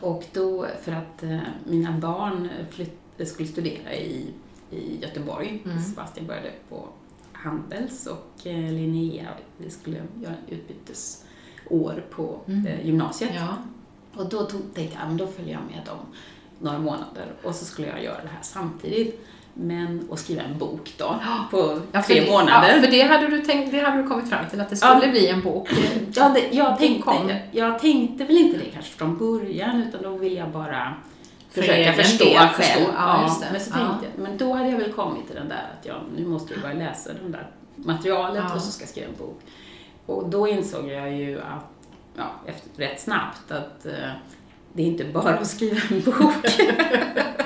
[0.00, 4.26] Och då, för att eh, mina barn flytt, skulle studera i,
[4.70, 5.62] i Göteborg.
[5.64, 5.82] Mm.
[5.82, 6.88] Sebastian började på
[7.32, 10.34] Handels och eh, Linnea, vi skulle göra
[11.70, 12.66] utbytesår på Mm.
[12.66, 13.30] eh, gymnasiet.
[13.34, 13.56] Ja.
[14.22, 15.98] Och då tog, tänkte jag, då följer jag med dem
[16.58, 19.26] några månader och så skulle jag göra det här samtidigt.
[19.58, 21.14] Men, och skriva en bok då,
[21.50, 22.74] på Ja, tre det- månader.
[22.76, 25.04] Ja, för det hade, du tänkt, det hade du kommit fram till, att det skulle
[25.04, 25.10] Ja.
[25.10, 25.68] bli en bok.
[26.14, 27.32] Ja, det, jag, tänkte, kom.
[27.52, 30.94] jag tänkte väl inte det kanske från början, utan då ville jag bara
[31.50, 32.52] För försöka förstå del själv.
[32.52, 32.80] förstå.
[32.94, 33.36] Ja.
[33.52, 35.96] Men så tänkte jag, men då hade jag väl kommit till den där att jag,
[36.16, 39.40] nu måste jag börja läsa det där materialet och så ska jag skriva en bok.
[40.06, 44.10] Och då insåg jag ju att, ja, efter, rätt snabbt att eh,
[44.72, 46.46] det är inte bara att skriva en bok.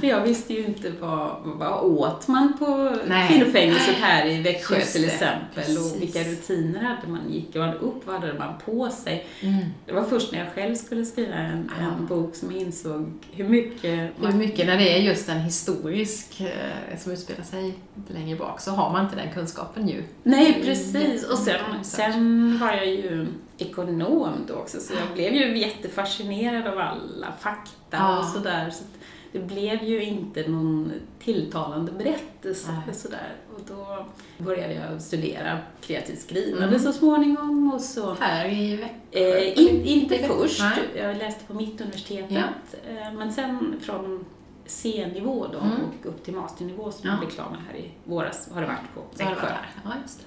[0.00, 3.28] För jag visste ju inte vad, vad åt man på Nej.
[3.28, 5.94] kvinnofängelset här i Växjö Just till exempel precis.
[5.94, 7.20] och vilka rutiner hade man?
[7.32, 8.06] Gick man upp?
[8.06, 9.26] Vad hade man på sig?
[9.40, 9.64] Mm.
[9.86, 11.86] Det var först när jag själv skulle skriva en, Ja.
[11.98, 16.40] en bok som jag insåg hur mycket Hur mycket när det är just en historisk
[16.40, 17.74] eh, som utspelar sig
[18.08, 20.02] längre bak så har man inte den kunskapen ju.
[20.22, 21.24] Nej, precis.
[21.30, 23.26] Och sen, sen var jag ju
[23.58, 28.18] ekonom då också, så jag blev ju jättefascinerad av alla fakta Ja.
[28.18, 28.70] och sådär.
[28.70, 28.84] Så
[29.32, 30.92] det blev ju inte någon
[31.24, 32.94] tilltalande berättelse Nej.
[32.94, 33.32] sådär.
[33.54, 34.06] Och då
[34.44, 36.80] började jag studera kreativt skrivande Mm.
[36.80, 39.38] så småningom och så Här i Växjö?
[39.38, 40.60] Eh, in, inte Inte först.
[40.60, 41.02] Nej.
[41.04, 42.30] Jag läste på Mittuniversitetet.
[42.32, 42.44] Ja.
[42.90, 44.24] Eh, men sen från
[44.66, 45.72] C-nivå då Mm.
[45.72, 47.10] och upp till masternivå som Ja.
[47.10, 49.48] jag blev klar med här i våras har det varit på Växjö.
[49.84, 50.24] Ja, just det.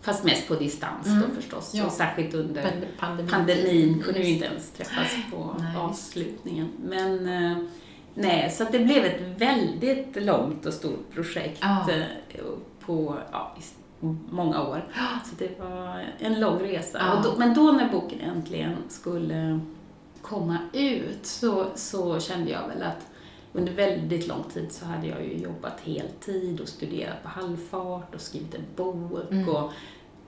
[0.00, 1.20] Fast mest på distans Mm.
[1.28, 1.70] då förstås.
[1.74, 1.86] Ja.
[1.86, 3.30] Och särskilt under pandemin.
[3.30, 6.68] pandemin kunde vi inte ens träffas på Nej, avslutningen.
[6.84, 7.58] Men eh,
[8.14, 11.86] nej, så det blev ett väldigt långt och stort projekt Ja.
[11.90, 12.40] eh,
[12.80, 13.56] på ja,
[14.30, 14.84] många år.
[15.24, 17.12] Så det var en lång resa.
[17.16, 19.60] Och då, men då när boken äntligen skulle
[20.22, 23.06] komma ut så, så kände jag väl att
[23.52, 28.20] under väldigt lång tid så hade jag ju jobbat heltid och studerat på halvfart och
[28.20, 29.48] skrivit en bok Mm.
[29.48, 29.70] och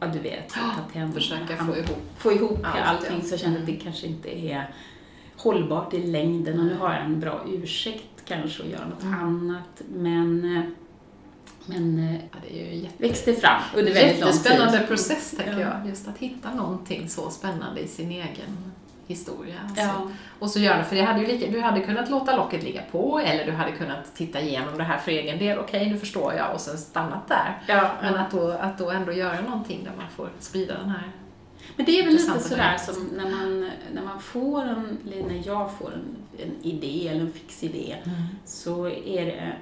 [0.00, 0.52] ja, du vet,
[0.92, 1.98] hem Försöka få ihop.
[2.18, 3.24] få ihop Allt, allting ja.
[3.24, 4.70] så jag kände att det kanske inte är
[5.36, 9.20] hållbart i längden och nu har jag en bra ursäkt kanske att göra något Mm.
[9.24, 10.62] annat men, eh,
[11.66, 13.02] men eh, Ja, det är ju jätte...
[13.02, 14.36] växte fram under väldigt lång tid.
[14.36, 15.68] Jättespännande process, tänker Ja.
[15.78, 15.88] jag.
[15.88, 18.72] Just att hitta någonting så spännande i sin egen
[19.06, 19.54] historia.
[19.68, 19.82] Alltså.
[19.84, 20.10] Ja.
[20.38, 23.18] Och så göra, för det hade ju lika, du hade kunnat låta locket ligga på,
[23.24, 25.58] eller du hade kunnat titta igenom det här för egen del.
[25.58, 27.58] Okej, nu förstår jag, och sen stannat där.
[27.66, 31.10] Ja, Men att då, att då ändå göra någonting där man får sprida den här...
[31.76, 35.42] Men det är väl lite sådär som när man, när man får en, eller när
[35.46, 36.16] jag får en,
[36.46, 37.96] en idé eller en fix idé
[38.44, 39.52] så är det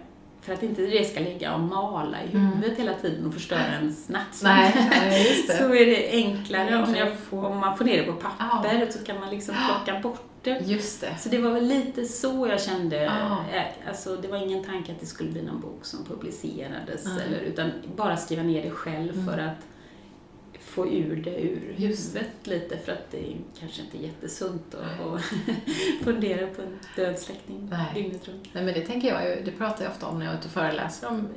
[0.40, 4.08] för att inte det ska ligga och mala i huvudet hela tiden och förstöra ens
[4.08, 4.50] nattsömn.
[5.58, 9.04] Så är det enklare om, jag får, om man får ner det på papper så
[9.04, 10.60] kan man liksom plocka bort det.
[10.66, 11.16] Just det.
[11.18, 12.96] Så det var väl lite så jag kände.
[13.02, 13.44] Ja.
[13.56, 17.14] eh, Alltså, det var ingen tanke att det skulle bli någon bok som publicerades, Nej.
[17.26, 19.26] eller, utan bara skriva ner det själv Mm.
[19.26, 19.66] för att
[20.74, 25.20] få ur det ur huvudet lite för att det är kanske inte jättesunt att,
[26.04, 28.48] fundera på en död släkting dygnet runt.
[28.52, 30.48] Nej men det tänker jag ju, det pratar jag ofta om när jag är ute
[30.48, 31.28] och föreläser om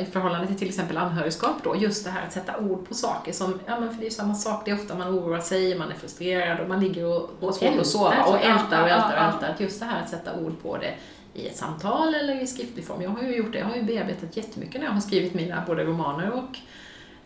[0.00, 3.32] i förhållande till till exempel anhörigskap då, just det här att sätta ord på saker
[3.32, 5.78] som, ja men för det är ju samma sak, det är ofta man oroar sig,
[5.78, 9.16] man är frustrerad och man ligger och, och svårt att sova och ältar och ältar
[9.16, 9.48] och ältar.
[9.48, 10.94] Att just det här att sätta ord på det
[11.34, 13.02] i ett samtal eller i skriftlig form.
[13.02, 15.62] Jag har ju gjort det, jag har ju bearbetat jättemycket när jag har skrivit mina
[15.66, 16.58] både romaner och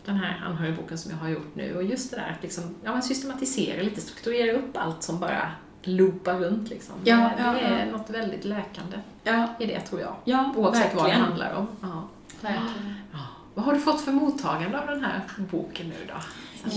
[0.05, 1.75] den här anhörigboken som jag har gjort nu.
[1.75, 5.51] Och just det där att liksom, ja, systematisera lite, strukturera upp allt som bara
[5.83, 6.69] loopar runt.
[6.69, 6.95] Liksom.
[7.03, 7.97] Ja, det, ja, det är ja.
[7.97, 9.47] något väldigt läkande ja.
[9.59, 10.15] i det, tror jag.
[10.23, 10.97] Ja, Oavsett verkligen.
[10.97, 11.67] vad det handlar om.
[11.81, 12.07] Ja.
[12.41, 12.95] Verkligen.
[13.11, 13.19] Ja.
[13.53, 16.13] Vad har du fått för mottagande av den här boken nu då?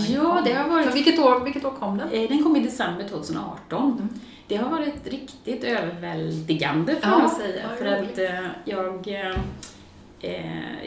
[0.07, 0.85] Ja, det har varit...
[0.85, 2.09] För vilket år, vilket år kom den?
[2.09, 3.91] Eh, den kom i december 2018.
[3.91, 4.09] Mm.
[4.47, 7.69] Det har varit riktigt överväldigande, får man säga.
[7.77, 9.41] För att eh, jag eh, Eh,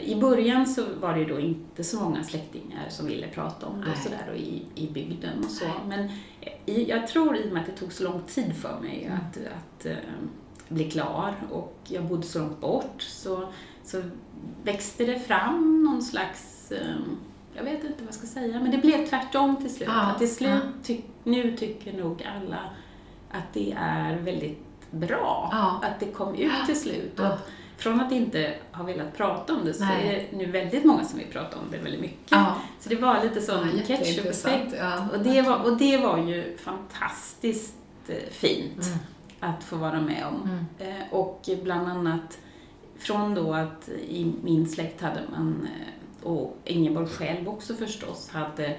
[0.03, 3.91] I början så var det då inte så många släktingar som ville prata om det
[3.91, 5.65] och sådär och i, i bygden och så.
[5.87, 5.99] Men
[6.41, 9.03] eh, i, jag tror i och med att det tog så lång tid för mig
[9.05, 9.17] mm.
[9.17, 9.97] att, att uh,
[10.69, 13.47] bli klar och jag bodde så långt bort så,
[13.83, 14.01] så
[14.63, 17.17] växte det fram någon slags um,
[17.55, 19.89] jag vet inte vad jag ska säga, men det blev tvärtom till slut.
[19.91, 22.59] Ja, att till slut, ty nu tycker nog alla
[23.31, 25.81] att det är väldigt bra ja.
[25.83, 27.13] att det kom ut till slut.
[27.15, 27.37] Ja
[27.79, 30.07] från att inte ha velat prata om det så Nej.
[30.07, 32.31] är det nu väldigt många som vill prata om det väldigt mycket.
[32.31, 32.55] Ja.
[32.79, 34.75] Så det var lite sån ja, ketchup-effekt.
[34.77, 35.07] Ja.
[35.13, 37.75] Och, det var, och det var ju fantastiskt
[38.07, 38.99] eh, fint mm.
[39.39, 40.65] att få vara med om.
[40.79, 40.95] Mm.
[40.97, 42.37] Eh, och bland annat
[42.97, 48.77] från då att i min släkt hade man, eh, och Ingeborg själv också förstås, hade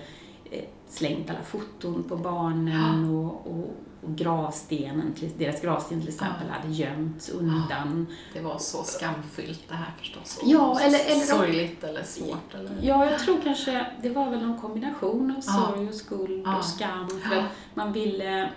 [0.88, 6.54] slängt alla foton på barnen och, och och gravstenen, deras gravsten till exempel, ja.
[6.54, 8.06] hade gömts undan.
[8.32, 10.40] Det var så skamfyllt det här förstås.
[10.44, 12.54] Ja, eller, eller sorgligt eller svårt.
[12.54, 12.70] Eller?
[12.82, 17.08] Ja, jag tror kanske det var väl någon kombination av sorg och skuld och skam.
[17.08, 18.50] För man ville,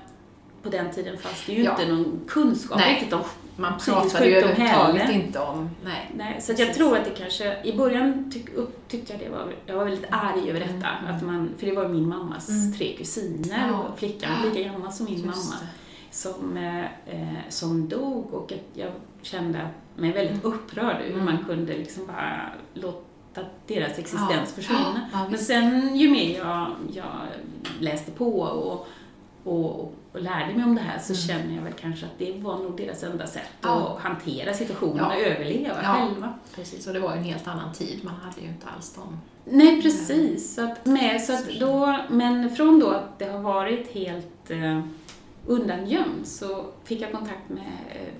[0.64, 3.24] på den tiden fanns det ju inte någon kunskap riktigt om
[3.56, 5.70] man pratade ju överhuvudtaget inte om...
[5.84, 6.12] Nej.
[6.16, 7.64] nej så jag tror att det kanske...
[7.64, 9.54] I början tyck, upp, tyckte jag det var...
[9.66, 10.88] Jag var väldigt arg över detta.
[10.88, 11.16] Mm.
[11.16, 12.74] Att man, för det var min mammas mm.
[12.74, 13.78] tre kusiner ja.
[13.78, 15.62] och flickan lika gammal som min Just mamma.
[16.12, 16.58] Som,
[17.06, 20.54] eh, som dog och jag kände mig väldigt mm.
[20.54, 21.46] upprörd hur man mm.
[21.46, 24.46] kunde liksom bara låta deras existens ja.
[24.56, 25.10] försvinna.
[25.14, 27.06] Ja, Men sen ju mer jag, jag
[27.80, 28.88] läste på och,
[29.44, 31.22] och och lärde mig om det här så mm.
[31.22, 33.70] känner jag väl kanske att det var nog deras enda sätt ja.
[33.70, 35.94] att hantera situationen och överleva ja.
[35.94, 36.34] själva.
[36.56, 38.00] Precis, och det var ju en helt annan tid.
[38.04, 39.20] Man hade ju inte alls dem.
[39.46, 40.56] Nej, precis.
[40.56, 44.82] Så att, med, så att då, men från då att det har varit helt eh,
[45.46, 48.14] undangömt så fick jag kontakt med eh,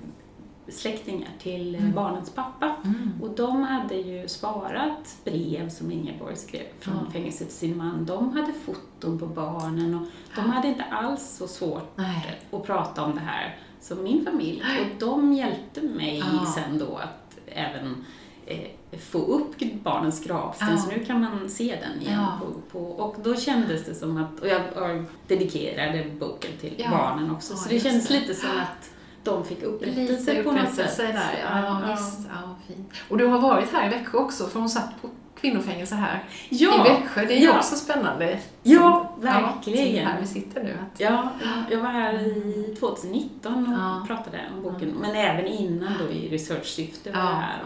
[0.68, 1.94] släktingar till mm.
[1.94, 2.76] barnens pappa.
[2.84, 3.12] Mm.
[3.22, 7.12] Och de hade ju sparat brev som Ingeborg skrev från mm.
[7.12, 8.06] fängelset till sin man.
[8.06, 12.42] De hade foton på barnen och de hade inte alls så svårt Nej.
[12.52, 14.64] att prata om det här som min familj.
[14.82, 16.54] Och de hjälpte mig ja.
[16.56, 18.06] sen då att även
[18.46, 20.78] eh, få upp barnens gravsten, ja.
[20.78, 22.20] så nu kan man se den igen.
[22.20, 22.40] Ja.
[22.42, 27.32] På, på, och då kändes det som att, och jag, jag dedikerade boken till barnen
[27.32, 28.93] också, så det kändes lite som att
[29.24, 30.98] de fick upprättelse Lite på något sätt.
[30.98, 31.60] Där, ja.
[31.62, 31.92] Ja, ja.
[31.92, 32.20] Visst.
[32.30, 32.94] ja, fint.
[33.10, 36.88] Och du har varit här i Växjö också, för hon satt på kvinnofängelse här ja,
[36.88, 37.26] i Växjö.
[37.26, 37.58] Det är ju ja.
[37.58, 38.40] också spännande.
[38.64, 39.96] Ja, verkligen.
[39.96, 40.78] Ja, här vi sitter nu.
[40.98, 41.30] Ja,
[41.72, 44.04] jag var här i 2019 och ja.
[44.08, 47.62] pratade om boken, men även innan då i researchsyfte var jag här.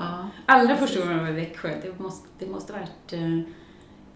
[0.45, 3.43] Allra första gången jag var i Växjö, det måste, det måste varit eh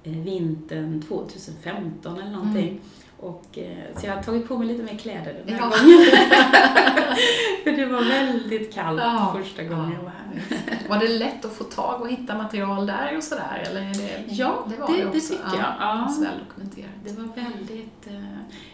[0.03, 2.67] vintern 2015 eller någonting.
[2.67, 2.81] Mm.
[3.21, 5.63] Och, eh, så jag har tagit på mig lite mer kläder den här ja.
[5.63, 6.05] gången.
[7.63, 9.35] För det var väldigt kallt ja.
[9.37, 9.97] första gången ja.
[9.97, 10.89] jag var här.
[10.89, 13.63] Var det lätt att få tag och hitta material där och sådär?
[13.69, 15.73] Eller är det, ja, det, var det, det, det tycker jag.
[15.79, 16.13] Ja.
[16.19, 16.89] väl dokumenterat.
[17.03, 18.07] Det var väldigt...
[18.07, 18.23] Uh,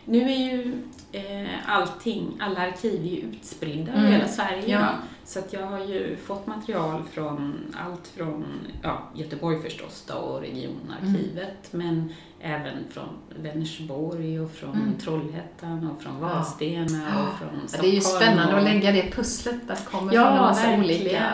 [0.05, 0.73] nu är ju
[1.15, 4.05] uh, allting, alla arkiv är ju utspridda mm.
[4.05, 4.79] över hela Sverige.
[4.79, 4.87] Ja.
[5.25, 8.45] Så att jag har ju fått material från allt från
[8.83, 11.87] ja, Göteborg förstås då, och regionarkivet, mm.
[11.87, 14.97] men även från Vänersborg och från mm.
[14.97, 17.21] Trollhättan och från Vadstena ja.
[17.21, 17.81] och från Stockholm.
[17.81, 21.01] Det är ju spännande att lägga det pusslet där kommer ja, från en massa verkligen.
[21.01, 21.33] olika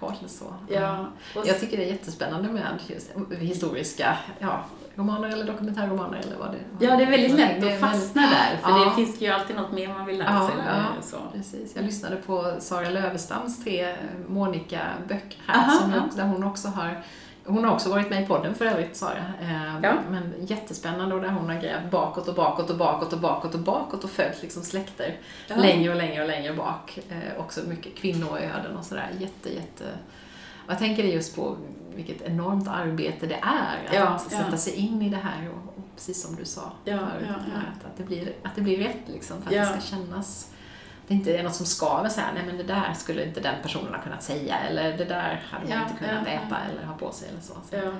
[0.00, 0.14] håll.
[0.26, 0.54] Så.
[0.68, 1.06] Ja.
[1.46, 2.80] Jag tycker det är jättespännande med
[3.40, 8.22] historiska ja, romaner eller dokumentärromaner eller vad det Ja, det är väldigt lätt att fastna
[8.22, 8.84] där, för ja.
[8.84, 10.56] det finns ju alltid något mer man vill lära ja, sig.
[10.66, 11.16] Ja, så.
[11.32, 11.76] precis.
[11.76, 13.96] Jag lyssnade på Sara Lövestams tre
[14.28, 17.02] Monica-böcker här, Aha, som jag, där hon också har
[17.50, 19.24] hon har också varit med i podden för övrigt, Sara.
[19.40, 19.94] Eh, ja.
[20.10, 23.60] Men jättespännande och där hon har grävt bakåt och bakåt och bakåt och bakåt och
[23.60, 25.16] bakåt och följt liksom släkter
[25.48, 25.56] ja.
[25.56, 26.98] längre och längre och längre bak.
[27.08, 29.10] Eh, också mycket kvinnoöden och sådär.
[29.18, 29.84] Jätte, jätte
[30.68, 31.56] Jag tänker just på
[31.94, 34.56] vilket enormt arbete det är att Ja, sätta ja.
[34.56, 37.28] sig in i det här och, och precis som du sa förut.
[37.28, 40.50] Att, att, det blir, att det blir rätt liksom, för att det ska kännas
[41.10, 43.54] det inte är något som skaver så här, nej men det där skulle inte den
[43.62, 46.84] personen ha kunnat säga eller det där hade man Ja, inte kunnat ja, äta eller
[46.86, 47.52] ha på sig eller så.
[47.70, 47.92] så Ja.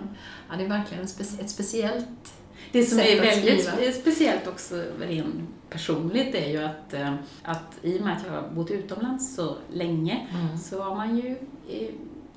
[0.51, 2.33] ja, det är verkligen en spec- ett speciellt
[2.73, 5.35] Det som är väldigt speciellt också rent
[5.70, 9.57] personligt är ju att, eh, att i och med att jag har bott utomlands så
[9.73, 10.59] länge Mm.
[10.59, 11.31] så har man ju
[11.70, 11.88] eh,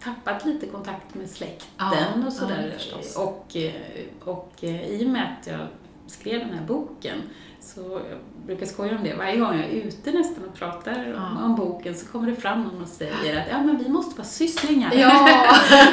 [0.03, 1.93] tappat lite kontakt med släkten Ja,
[2.27, 2.73] och sådär.
[3.15, 3.73] ja, och, eh,
[4.19, 5.67] och i och med att jag
[6.07, 7.17] skrev den här boken
[7.61, 9.13] så jag brukar skoja om det.
[9.15, 11.45] Varje gång jag är ute nästan och pratar om, Ja.
[11.45, 14.27] om boken så kommer det fram någon och säger att ja, men vi måste vara
[14.27, 14.91] sysslingar.
[14.95, 15.27] Ja.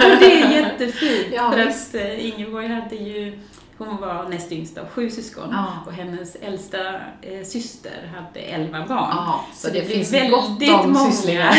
[0.20, 1.26] det är jättefint.
[1.34, 1.94] Ja, för visst.
[1.94, 3.38] att eh, Ingeborg hade ju
[3.78, 5.66] hon var näst yngst av sju syskon Ja.
[5.86, 6.78] och hennes äldsta
[7.22, 8.88] eh, syster hade elva barn.
[9.10, 11.10] Ja, så, Så det, det finns väldigt gott om många.
[11.10, 11.52] sysslingar.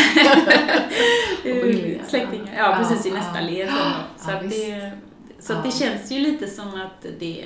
[2.08, 2.76] Släktingar, ja.
[2.78, 3.68] precis i nästa led.
[4.18, 4.90] Så, att det,
[5.40, 7.44] så att det känns ju lite som att det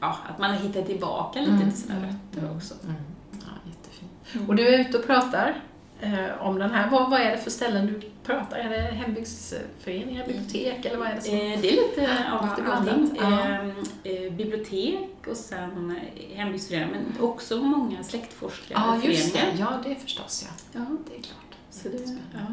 [0.00, 2.74] Ja, att man har hittat tillbaka lite Mm, till sina mm, rötter mm, också.
[2.84, 2.94] Mm.
[3.32, 4.10] Ja, jättefint.
[4.34, 4.48] Mm.
[4.48, 5.62] Och du är ute och pratar
[6.00, 6.90] eh, om den här.
[6.90, 8.56] Vad, vad är det för ställen du pratar?
[8.56, 11.34] Är det hembygdsföreningar, bibliotek eller vad är det som...
[11.34, 13.40] Eh, Det är lite av Lite blandat, ja.
[13.40, 13.68] Eh,
[14.24, 15.96] eh, bibliotek och sen
[16.30, 19.10] eh, hembygdsföreningar, men också många Ja, släktforskarföreningar.
[19.10, 19.40] just det.
[19.58, 20.80] Ja, det förstås ja.
[20.80, 20.96] Ja.
[21.10, 21.40] Det är klart.
[21.70, 22.38] Så det- ja.
[22.40, 22.46] ja.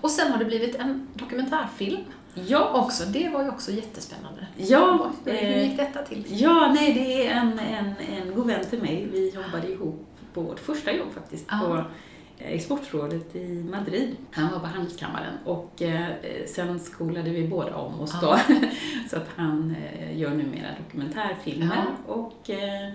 [0.00, 2.00] Och sen har det blivit en dokumentärfilm
[2.34, 3.04] Ja, också.
[3.04, 4.46] Det var ju också jättespännande.
[4.56, 6.24] ja, Hur eh, gick detta till?
[6.28, 7.86] ja, nej, det är en, en,
[8.26, 9.08] en god vän till mig.
[9.12, 11.58] Vi jobbade ihop på vårt första jobb faktiskt, Ja.
[11.66, 11.76] på
[12.44, 14.16] eh, Exportrådet i Madrid.
[14.30, 16.06] Han var på Handelskammaren och eh,
[16.46, 18.38] sen skolade vi båda om oss då.
[19.10, 21.84] Så att han eh, gör numera dokumentärfilmer.
[22.06, 22.92] Och eh,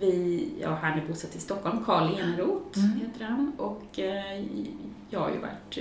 [0.00, 3.00] vi, ja, han är bosatt i Stockholm, Karl Eneroth Mm.
[3.00, 3.52] heter han.
[3.56, 3.98] Och
[5.10, 5.78] jag har ju varit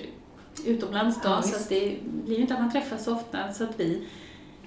[0.66, 3.54] utomlands då, Ja, så att det blir ju inte att man träffas så ofta.
[3.54, 4.08] Så att vi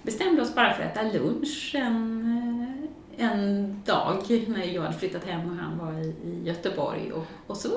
[0.02, 5.24] bestämde oss bara för att äta lunch en, eh, en dag när jag hade flyttat
[5.24, 7.12] hem och han var i, i Göteborg.
[7.12, 7.68] Och, och så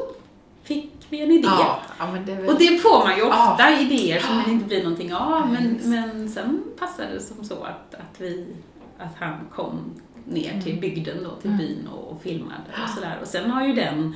[0.64, 1.48] fick vi en idé.
[1.48, 2.48] Ja, ja, det väl...
[2.50, 3.80] Och det får man ju ofta, Ja.
[3.80, 5.50] idéer som det inte blir någonting av.
[5.52, 8.46] Men, men sen passade det som så att, att, vi,
[8.98, 9.80] att han kom
[10.26, 11.58] ner till bygden då, till Mm.
[11.68, 13.18] byn och, och filmade och sådär.
[13.22, 14.16] Och sen har ju den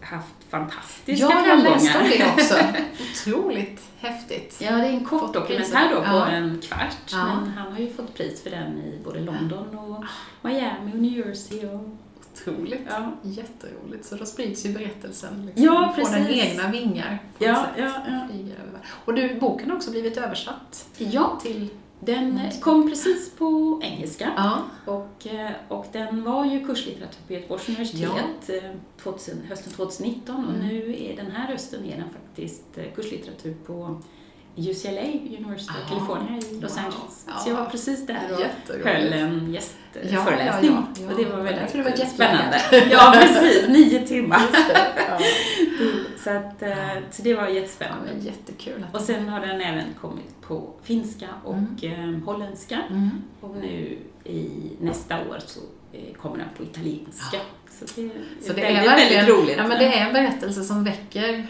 [0.00, 1.70] haft fantastiska Ja, jag framgångar.
[1.70, 2.54] läste om det också.
[3.32, 4.56] Otroligt häftigt.
[4.60, 6.26] Ja, det är en kort dokumentär då på Ja.
[6.26, 6.96] en kvart.
[7.12, 7.24] Ja.
[7.26, 10.04] Men han har ju fått pris för den i både London och
[10.42, 11.66] Miami och New Jersey.
[11.66, 11.80] Och,
[12.32, 12.80] Otroligt.
[12.90, 13.12] ja.
[13.22, 14.04] Jätteroligt.
[14.04, 15.46] Så då sprids ju berättelsen.
[15.46, 16.44] Liksom, Ja, Får den precis.
[16.44, 17.18] egna vingar.
[17.38, 18.28] På Ja, ja, ja.
[19.04, 21.68] Och du, boken har också blivit översatt ja, till...
[22.06, 24.32] den kom precis på engelska.
[24.36, 24.58] Ja.
[24.92, 28.70] Och, eh, och den var ju kurslitteratur på Göteborgs universitet eh,
[29.02, 30.66] 2000, hösten 2019 och Mm.
[30.66, 34.00] nu är den här hösten är den faktiskt eh, kurslitteratur på
[34.56, 35.00] UCLA,
[35.38, 35.88] University of Aha.
[35.88, 36.84] California i Los Wow.
[36.84, 37.24] Angeles.
[37.26, 37.38] Ja.
[37.38, 40.70] Så jag var precis där och höll en Ja, gästföreläsning.
[40.70, 41.10] ja, ja.
[41.12, 42.60] Och det var Det väldigt du var spännande.
[42.90, 43.68] Ja, precis.
[43.68, 44.42] Nio timmar.
[44.52, 44.92] Det.
[45.08, 45.18] Ja.
[46.24, 48.10] Så, att, eh, så det var Ja, jättespännande.
[48.14, 48.86] men jättekul.
[48.92, 52.78] Och sen har den även kommit på finska och eh, holländska.
[52.90, 53.10] Mm.
[53.40, 55.60] Och nu i nästa år så
[55.92, 57.38] eh, kommer den på italienska.
[57.80, 58.10] Så det,
[58.46, 59.56] Så det väldigt, är väldigt roligt.
[59.56, 61.46] Ja, men det är en berättelse som väcker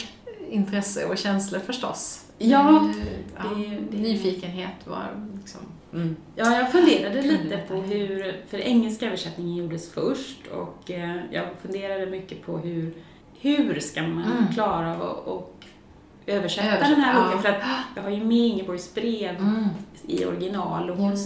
[0.50, 2.23] intresse och känslor förstås.
[2.50, 2.90] Ja,
[3.37, 5.61] Det är ju- ja, det- Nyfikenhet var liksom...
[5.92, 6.16] Mm.
[6.37, 12.07] Ja, jag funderade lite på hur, för engelska översättningen gjordes först och eh, jag funderade
[12.07, 12.94] mycket på hur,
[13.40, 14.52] hur ska man Mm.
[14.54, 15.64] klara av att och
[16.26, 17.24] översätta Översätta, den här ja.
[17.24, 17.42] boken?
[17.42, 17.62] För att
[17.96, 19.64] jag har ju med Ingeborgs brev Mm.
[20.07, 21.16] i original och hon,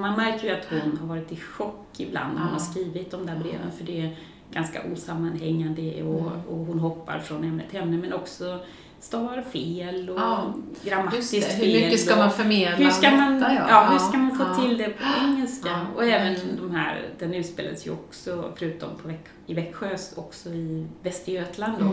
[0.00, 3.26] man märker ju att hon har varit i chock ibland när hon har skrivit de
[3.26, 4.16] där breven för det är
[4.52, 6.40] ganska osammanhängande och, Mm.
[6.48, 8.58] och hon hoppar från ämne till ämne men också
[9.04, 11.66] stavar fel och Ja, grammatiskt fel.
[11.66, 13.54] hur mycket ska man förmedla hur ska man, detta?
[13.68, 14.62] ja, hur ska man få ja.
[14.62, 15.68] till det på engelska?
[15.68, 20.48] Ja, och även de här, den utspelades ju också, förutom på Väx, i Växjö, också
[20.48, 21.80] i Västergötland.
[21.80, 21.92] Mm.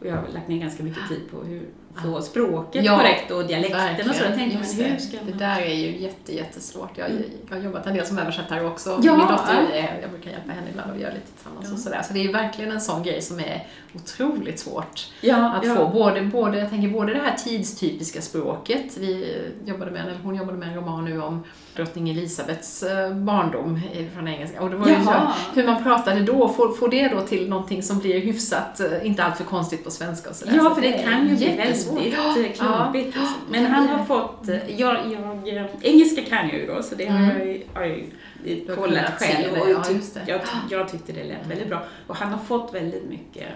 [0.00, 1.68] Och jag har lagt ner ganska mycket tid på hur
[2.02, 4.24] få språket Ja, korrekt och dialekten och så.
[4.24, 5.00] Jag tänkte, just men hur det.
[5.00, 5.38] ska Det man...
[5.38, 6.90] där är ju jätte, jättesvårt.
[6.98, 7.10] Jag,
[7.50, 9.00] jag har jobbat en del som översättare också.
[9.02, 9.16] Ja.
[9.16, 11.74] Min dotter, är- jag brukar hjälpa henne ibland och vi gör lite tillsammans Ja.
[11.74, 12.02] och sådär.
[12.02, 15.88] Så det är verkligen en sån grej som är otroligt svårt Ja, att få.
[15.88, 20.58] Både, både, jag tänker både det här tidstypiska språket, vi jobbade med, eller hon jobbade
[20.58, 21.44] med en roman nu om
[21.76, 23.80] drottning Elisabets eh, barndom
[24.14, 24.60] från engelska.
[24.62, 25.14] Och det var ju så,
[25.54, 29.24] hur man pratade då, få, få det då till någonting som blir hyfsat, eh, inte
[29.24, 30.52] alltför konstigt på svenska och sådär.
[30.56, 33.16] Ja, Så för det kan ju bli väldigt eh, klumpigt.
[33.16, 33.28] Ja.
[33.50, 34.96] Men han har fått, jag,
[35.44, 37.38] jag, engelska kan jag ju då, så det har Mm.
[37.74, 37.98] jag har jag
[38.44, 41.82] ju kollat själv och ja, tyck- jag, jag tyckte det lät väldigt bra.
[42.06, 43.46] Och han har fått väldigt mycket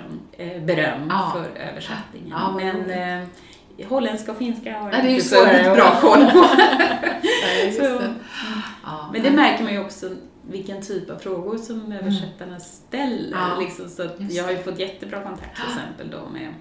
[0.67, 1.33] beröm Ja.
[1.35, 2.31] för översättningen.
[2.31, 2.91] Ja, Men
[3.85, 6.47] holländska och finska har Ja, det är ju inte så bra koll på.
[7.23, 8.15] Det.
[8.85, 10.11] Ja, Men det märker man ju också
[10.51, 13.27] vilken typ av frågor som översättarna ställer.
[13.29, 13.39] Mm.
[13.51, 16.55] Ja, liksom, så jag har ju fått jättebra kontakt till exempel då med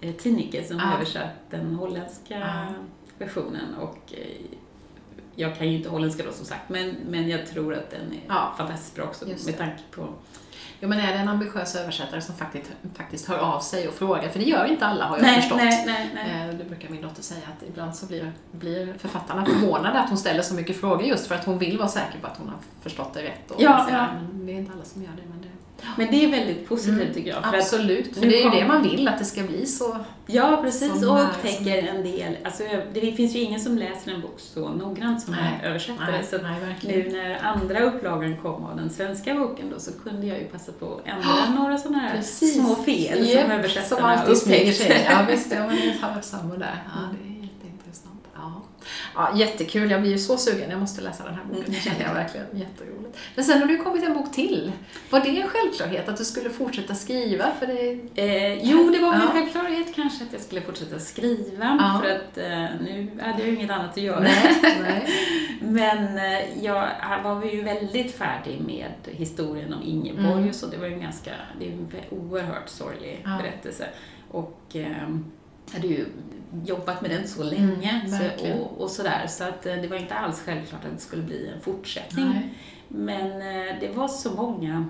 [0.00, 0.84] eh, Tineke som Ja.
[0.84, 2.74] har översatt den holländska Ja.
[3.18, 3.74] versionen.
[3.80, 4.26] Och eh,
[5.34, 8.20] jag kan ju inte holländska då som sagt, men, men jag tror att den är
[8.28, 8.54] Ja.
[8.58, 9.58] fantastiskt bra också Just med det.
[9.58, 10.08] tanke på...
[10.82, 14.28] Jo, men är det en ambitiös översättare som faktiskt, faktiskt hör av sig och frågar,
[14.28, 15.58] för det gör inte alla har jag nej, förstått.
[15.58, 16.48] nej, nej, nej.
[16.48, 20.18] Eh, Det brukar min dotter säga att ibland så blir, blir författarna förvånade att hon
[20.18, 22.58] ställer så mycket frågor just för att hon vill vara säker på att hon har
[22.80, 23.50] förstått det rätt.
[23.50, 24.06] Och Ja, ja.
[24.32, 25.22] Men det är inte alla som gör det.
[25.28, 25.48] Men det
[25.96, 27.42] Men det är väldigt positivt Mm, tycker jag.
[27.42, 29.66] För att, absolut, för det är ju kom- det man vill, att det ska bli
[29.66, 29.96] så.
[30.26, 31.00] ja, precis.
[31.00, 32.36] som Och upptäcker en del.
[32.44, 32.62] Alltså,
[32.92, 36.10] det finns ju ingen som läser en bok så noggrant som Nej, en översättare.
[36.12, 36.76] Nej, så nej.
[36.82, 40.72] Nu när andra upplagan kom av den svenska boken då så kunde jag ju passa
[40.72, 42.54] på att ändra några sådana här Precis.
[42.54, 45.06] små fel Japp, som översättarna Som alltid smyger sig.
[45.10, 46.82] Ja, visst, ja, men det har samma där.
[46.94, 47.31] Ja, det.
[49.14, 49.36] Ja.
[49.36, 50.70] Jättekul, jag blir ju så sugen.
[50.70, 52.46] Jag måste läsa den här boken, det känner jag verkligen.
[52.52, 53.18] Jätteroligt.
[53.34, 54.72] Men sen har ju kommit en bok till.
[55.10, 57.44] Var det en självklarhet att du skulle fortsätta skriva?
[57.58, 57.90] För det...
[58.14, 59.26] Eh, jo, det var väl Ja.
[59.26, 62.00] en självklarhet kanske att jag skulle fortsätta skriva Ja.
[62.02, 64.20] för att eh, nu hade jag ju inget annat att göra.
[64.20, 65.08] Nej, nej.
[65.60, 66.88] Men eh, jag
[67.24, 70.48] var ju väldigt färdig med historien om Ingeborg Mm.
[70.48, 70.66] och så.
[70.66, 73.38] Det var ju en ganska, det är en oerhört sorglig Ja.
[73.42, 73.88] berättelse.
[74.30, 75.08] Och eh,
[75.72, 76.04] hade ju
[76.64, 79.26] jobbat med den så länge Mm, så, och, och sådär.
[79.28, 82.28] Så att eh, det var inte alls självklart att det skulle bli en fortsättning.
[82.28, 82.54] nej.
[82.88, 84.84] Men eh, det var så många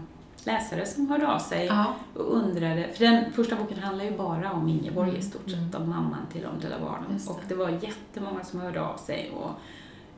[0.44, 1.94] läsare som hörde av sig Ja.
[2.14, 5.70] och undrade, för den första boken handlar ju bara om Ingeborg Mm, i stort mm.
[5.70, 7.18] sett, om mamman till de döda barnen.
[7.24, 7.30] Det.
[7.30, 9.50] Och det var jättemånga som hörde av sig och,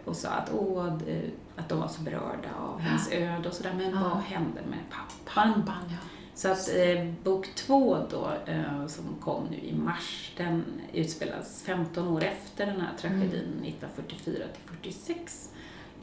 [0.04, 2.78] och sa att, åh, det- att de var så berörda av Ja.
[2.78, 4.00] hennes öde och sådär, men Ja.
[4.02, 5.52] vad hände med pappan?
[5.54, 5.96] Pappan, ja.
[6.34, 12.08] Så att eh, bok två då, eh, som kom nu i mars, den utspelas 15
[12.08, 13.64] år efter den här tragedin, Mm.
[13.64, 15.50] 1944 till 46,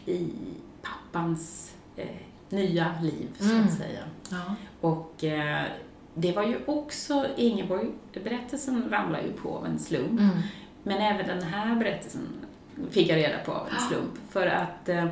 [0.05, 0.29] i
[0.82, 2.05] pappans eh,
[2.49, 3.63] nya liv, så Mm.
[3.65, 3.99] att säga.
[4.32, 4.55] ja.
[4.82, 5.63] Och eh,
[6.13, 7.88] det var ju också, Ingeborg,
[8.23, 10.19] berättelsen ramlade ju på av en slump.
[10.19, 10.38] Mm.
[10.84, 12.27] Men även den här berättelsen
[12.89, 14.11] fick jag reda på av en slump.
[14.29, 15.05] För att eh,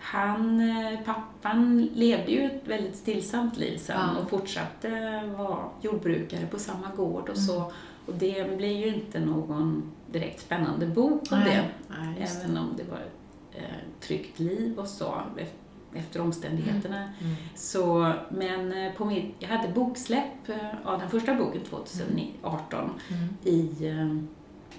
[0.00, 4.20] han, eh, pappan, levde ju ett väldigt stillsamt liv sen Ja.
[4.22, 7.72] och fortsatte vara jordbrukare på samma gård och så.
[8.06, 11.64] Och det blir ju inte någon direkt spännande bok av det.
[11.88, 12.22] Det.
[12.22, 13.12] Även om det var ett
[13.52, 15.04] eh, tryggt liv och så
[15.36, 16.96] ef- efter omständigheterna.
[17.20, 17.34] Mm.
[17.54, 20.48] Så, men eh, på mitt, jag hade boksläpp
[20.84, 23.28] av den första boken 2018 Mm.
[23.44, 24.16] i eh,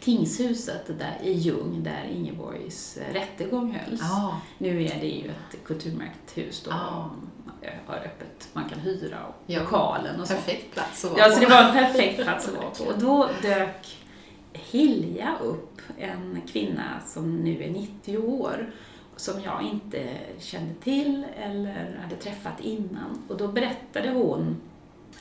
[0.02, 4.02] tingshuset där, i Ljung där Ingeborgs rättegång hölls.
[4.04, 7.10] Ja, Nu är det ju ett kulturmärkt hus då, man
[7.88, 9.60] har öppet, man kan hyra och Ja.
[9.60, 10.34] lokalen och så.
[10.34, 11.46] perfekt plats att vara Ja, så på.
[11.46, 12.84] det var en perfekt plats att vara på.
[12.84, 13.98] Och då dök
[14.54, 18.72] Hilja upp, en kvinna som nu är 90 år,
[19.16, 23.22] som jag inte kände till eller hade träffat innan.
[23.28, 24.56] Och då berättade hon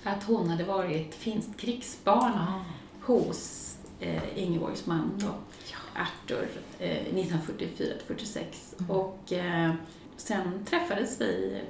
[0.05, 2.64] att hon hade varit finskt krigsbarn Ja.
[3.03, 3.60] hos
[4.01, 5.35] eh, Ingeborgs man då,
[6.01, 6.49] Arthur,
[6.79, 8.45] eh, 1944-46.
[8.79, 8.91] Mm.
[8.91, 9.75] Och eh,
[10.17, 11.61] sen träffades vi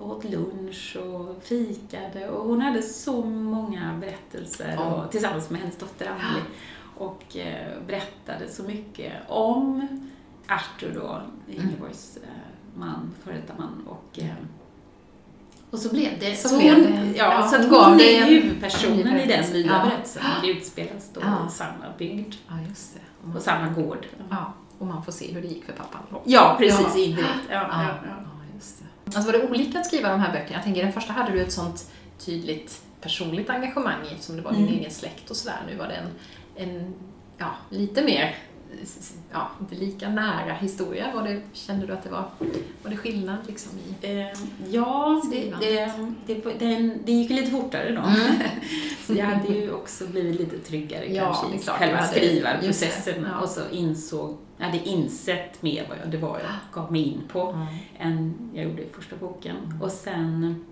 [0.00, 4.94] och åt lunch och fikade och hon hade så många berättelser Ja.
[5.04, 6.42] och, tillsammans med hennes dotter Anneli
[6.96, 9.88] och eh, berättade så mycket om
[10.48, 14.34] Arthur då, Ingeborgs eh, man, före detta man och eh,
[15.70, 16.34] och så blev det.
[16.36, 17.16] Så Så, blev hon, det.
[17.18, 19.84] ja, Ja, så att hon hon är en huvudpersonen i den nya Ja.
[19.84, 20.22] berättelsen.
[20.42, 21.46] Det utspelas då Ja.
[21.48, 23.00] i samma bygd, ja, just det.
[23.36, 24.06] Och samma gård.
[24.30, 26.00] Ja, och man får se hur det gick för pappan.
[26.24, 27.00] Ja, precis, Ja.
[27.02, 27.28] indirekt.
[27.50, 27.68] Ja.
[27.72, 27.94] ja,
[28.54, 29.16] just det.
[29.16, 30.52] Alltså var det olika att skriva de här böckerna?
[30.54, 34.52] Jag tänker, den första hade du ett sånt tydligt personligt engagemang i eftersom det var
[34.52, 34.74] din Mm.
[34.78, 35.56] egen släkt och sådär.
[35.70, 36.10] Nu var det en,
[36.68, 36.94] en
[37.38, 38.34] ja, lite mer,
[39.32, 41.06] ja, inte lika nära historia.
[41.14, 42.24] Var det, kände du att det var,
[42.82, 44.06] var det skillnad liksom i...
[44.20, 44.26] Eh,
[44.70, 46.08] ja, det, Skrivandet.
[46.26, 48.00] det, det, det gick lite fortare då.
[48.00, 48.36] Mm.
[49.06, 53.26] Så jag hade ju också blivit lite tryggare Ja, kanske i själva skrivarprocessen.
[53.32, 53.40] ja.
[53.40, 56.50] Och så insåg, jag hade insett mer vad jag, det var jag
[56.82, 57.66] gav mig in på.
[57.98, 59.56] än jag gjorde i första boken.
[59.66, 59.82] Mm.
[59.82, 60.64] Och sen,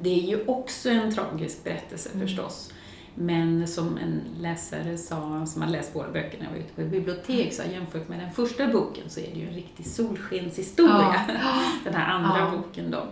[0.00, 2.26] det är ju också en tragisk berättelse Mm.
[2.26, 2.72] förstås.
[3.20, 7.52] Men som en läsare sa, som hade läst båda böckerna och var ute på bibliotek,
[7.52, 11.14] sa jämfört med den första boken så är det ju en riktig solskenshistoria.
[11.84, 12.56] Den här andra Ja.
[12.56, 13.06] boken då.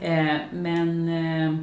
[0.00, 1.54] Eh, men eh,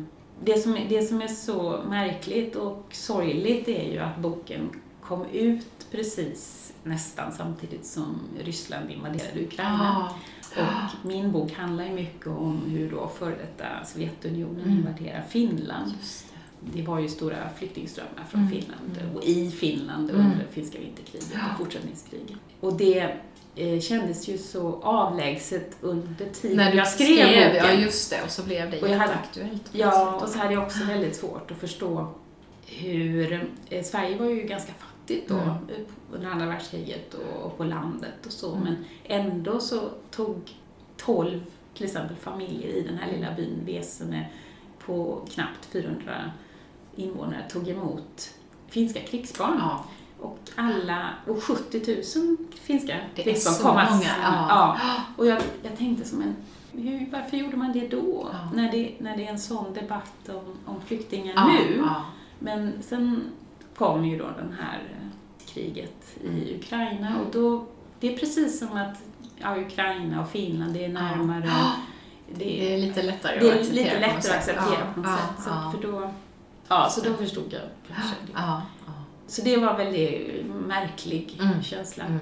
[0.43, 4.70] det, som, det som är så märkligt och sorgligt är ju att boken
[5.02, 10.10] kom ut precis nästan samtidigt som Ryssland invaderade Ukraina.
[10.58, 10.62] Ja.
[10.64, 14.78] Och min bok handlar ju mycket om hur då före detta Sovjetunionen Mm.
[14.78, 15.91] invaderar Finland.
[16.00, 16.27] Just
[16.74, 16.82] det.
[16.82, 18.51] var ju stora flyktingströmmar från Mm.
[18.53, 19.15] Finland Mm.
[19.15, 20.26] och i Finland Mm.
[20.26, 22.38] under finska vinterkriget och fortsättningskriget.
[22.59, 23.13] Och det
[23.55, 27.82] eh, kändes ju så avlägset under tiden När du jag skrev, ja boken.
[27.82, 29.63] just det, och så blev det Och jätteaktuellt.
[29.72, 32.07] Ja, och så hade jag också väldigt svårt att förstå
[32.65, 33.49] hur...
[33.70, 35.47] Eh, Sverige var ju ganska fattigt då Mm.
[35.49, 38.63] eh, under andra världskriget och, och på landet och så, Mm.
[38.63, 40.51] men ändå så tog
[40.97, 41.41] 12
[41.74, 44.30] till exempel familjer i den här lilla byn Vesene
[44.86, 46.32] på knappt 400
[46.98, 48.34] invånare tog emot
[48.70, 49.58] finska krigsbarn.
[49.60, 49.86] Ja,
[50.20, 54.10] Och alla, och 70 000 finska det krigsbarn kom att- många.
[54.24, 54.45] Ja.
[54.50, 54.78] ja.
[55.18, 56.36] Och jag, jag tänkte som en,
[56.72, 58.30] hur, varför gjorde man det då?
[58.34, 58.39] Ja.
[58.54, 61.78] När, det, när det är en sån debatt om, om flyktingar Ja, nu.
[61.78, 62.06] ja.
[62.39, 63.22] Men sen
[63.76, 65.08] kom ju då den här eh,
[65.54, 67.66] kriget i Ukraina och då,
[68.00, 68.98] det är precis som att
[69.58, 71.52] Ukraina och Finland, det är närmare.
[72.32, 73.84] Det, Det är lite lättare det att är acceptera.
[73.86, 75.43] lite lättare att acceptera på något sätt.
[75.43, 76.12] Så, Ja, För då,
[76.68, 77.95] ja, så då förstod jag det.
[78.34, 78.93] ja, ja.
[79.28, 81.63] Så det var en väldigt märklig Mm.
[81.63, 82.03] känsla.
[82.05, 82.20] Mm.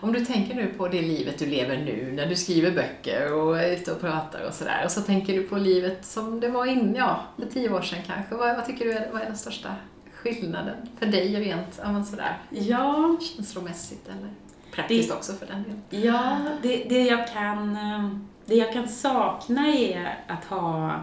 [0.00, 3.58] Om du tänker nu på det livet du lever nu, när du skriver böcker och
[3.58, 6.66] är ute och pratar och sådär, och så tänker du på livet som det var
[6.66, 8.34] innan, ja, för tio år sedan kanske.
[8.34, 9.68] Vad, vad tycker du är, vad är den största
[10.14, 14.30] skillnaden för dig rent, ja sådär, Ja, känslomässigt eller
[14.72, 16.06] praktiskt också för den delen?
[16.06, 18.08] ja det, det, jag kan, eh,
[18.46, 20.94] det jag kan sakna är att ha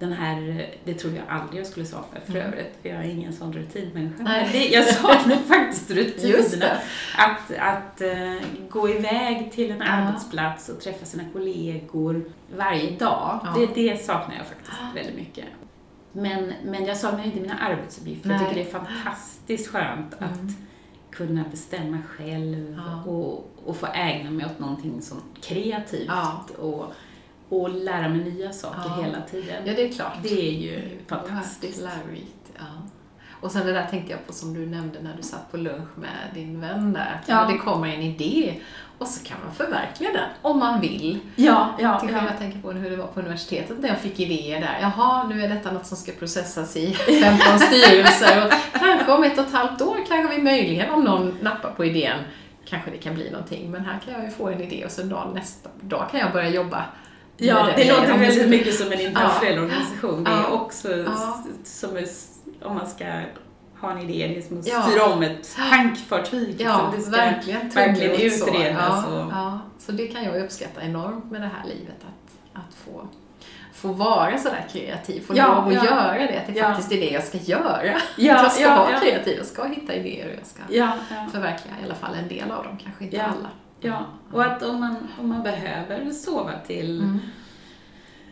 [0.00, 2.46] den här, det tror jag aldrig jag skulle sakna för Mm.
[2.46, 4.22] övrigt, för jag är ingen sån rutinmänniska.
[4.22, 4.48] Nej.
[4.52, 6.72] Det, jag saknar faktiskt rutinerna.
[7.18, 8.34] Att, att eh,
[8.70, 9.84] gå iväg till en Ja.
[9.84, 12.24] arbetsplats och träffa sina kollegor
[12.56, 13.54] varje dag, Ja.
[13.58, 15.44] det, det saknar jag faktiskt väldigt mycket.
[16.12, 18.30] Men, men jag saknar inte mina arbetsuppgifter.
[18.30, 18.48] Jag Nej.
[18.48, 20.54] tycker det är fantastiskt skönt att Mm.
[21.10, 26.10] kunna bestämma själv och, och få ägna mig åt någonting som kreativt
[26.58, 26.84] och,
[27.50, 29.02] och lära mig nya saker Ja.
[29.04, 29.62] hela tiden.
[29.64, 30.12] Ja, det är klart.
[30.22, 31.80] Det är ju oerhört fantastiskt.
[31.82, 32.64] Lärorikt, ja.
[33.40, 35.88] Och sen det där tänkte jag på som du nämnde när du satt på lunch
[35.98, 37.20] med din vän där.
[37.22, 37.46] Att Ja.
[37.52, 38.54] Det kommer en idé
[38.98, 41.18] och så kan man förverkliga den om man vill.
[41.36, 42.24] Ja, ja, Till ja.
[42.28, 44.78] Jag tänker på hur det var på universitetet när jag fick idéer där.
[44.80, 46.92] Jaha, nu är detta något som ska processas i
[47.22, 51.38] 15 styrelser och kanske om ett och ett halvt år kanske vi möjligen, om någon
[51.42, 52.18] nappar på idén,
[52.64, 53.70] kanske det kan bli någonting.
[53.70, 56.32] Men här kan jag ju få en idé och så dag, nästa dag kan jag
[56.32, 56.84] börja jobba
[57.40, 57.88] Ja, det den.
[57.96, 60.24] låter väldigt det- mycket som en internationell organisation.
[60.24, 60.48] Det är Ja.
[60.48, 61.44] också Ja.
[61.64, 61.90] som
[62.62, 63.04] om man ska
[63.80, 64.82] ha en idé, det är som att Ja.
[64.82, 66.54] styra om ett tankfartyg.
[66.60, 66.92] Ja, liksom.
[66.96, 67.68] det ska verkligen.
[67.68, 68.48] verkligen tungrot så.
[68.48, 69.04] utredas.
[69.08, 69.58] Ja, ja.
[69.78, 73.08] Så det kan jag uppskatta enormt med det här livet, att, att få,
[73.74, 75.84] få vara sådär kreativ, få Ja, lov att ja.
[75.84, 76.64] göra det, att det Ja.
[76.64, 77.82] faktiskt är det jag ska göra.
[77.84, 79.00] Ja, jag ska ja, vara ja.
[79.00, 81.26] kreativ, jag ska hitta idéer och jag ska ja, ja.
[81.32, 83.22] förverkliga i alla fall en del av dem, kanske inte Ja.
[83.24, 83.48] alla.
[83.80, 87.18] Ja, och att om man, om man behöver sova till Mm.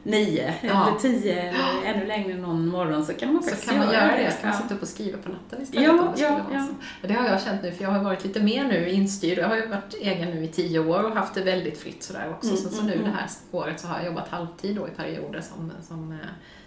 [0.03, 0.89] nio Ja.
[0.89, 4.17] eller tio eller ännu längre någon morgon så kan man Så faktiskt kan man göra
[4.17, 5.87] det, så kan man sitta upp och skriva på natten istället.
[5.87, 6.41] Ja, det ja.
[6.53, 9.39] Ja, Det har jag känt nu, för jag har varit lite mer nu instyrd.
[9.39, 12.31] Jag har ju varit egen nu i tio år och haft det väldigt fritt sådär
[12.31, 12.49] också.
[12.51, 13.05] Mm, så, så mm, nu mm.
[13.05, 16.19] det här året så har jag jobbat halvtid då i perioder som, som eh,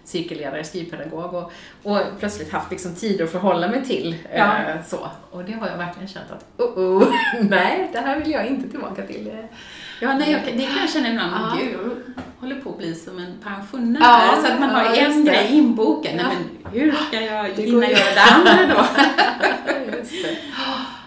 [0.04, 1.52] cirkelledare, skrivpedagog och,
[1.84, 4.16] och plötsligt haft liksom tider att förhålla mig till.
[4.36, 4.58] Ja.
[4.58, 5.10] Eh, så.
[5.32, 8.70] Och det har jag verkligen känt att, oh, oh, nej, det här vill jag inte
[8.70, 9.28] tillbaka till.
[9.28, 9.46] Eh,
[10.04, 11.32] Ja, nej, jag, det kan jag känna ibland.
[11.32, 11.58] Ja.
[11.60, 14.00] Gud, jag håller på att bli som en pensionär.
[14.02, 16.16] Ja, så att man har ja, en grej inbokad.
[16.16, 18.86] Nej, men hur ska jag hinna göra det andra då?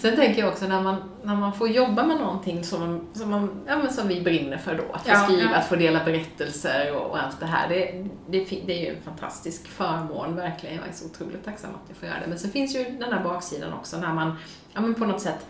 [0.00, 3.50] Sen tänker jag också när man, när man får jobba med någonting som, som, man,
[3.66, 5.56] ja, men som vi brinner för då, att få Ja, skriva, ja.
[5.56, 7.68] att få dela berättelser och, och allt det här.
[7.68, 10.76] Det, det, det är ju en fantastisk förmån, verkligen.
[10.76, 12.26] Jag är så otroligt tacksam att jag får göra det.
[12.26, 14.36] Men så finns ju den här baksidan också när man
[14.74, 15.46] ja, men på något sätt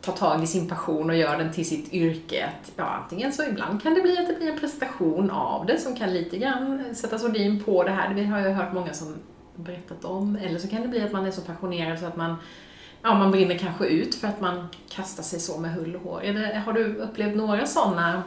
[0.00, 2.46] tar tag i sin passion och gör den till sitt yrke.
[2.46, 5.78] Att, ja, antingen så ibland kan det bli att det blir en prestation av det
[5.78, 8.14] som kan lite grann sätta sordin på det här.
[8.14, 9.14] Det har jag hört många som
[9.56, 10.36] berättat om.
[10.42, 12.36] Eller så kan det bli att man är så passionerad så att man
[13.02, 16.20] Ja, man brinner kanske ut för att man kastar sig så med hull och hår.
[16.22, 18.22] Det, har du upplevt några sådana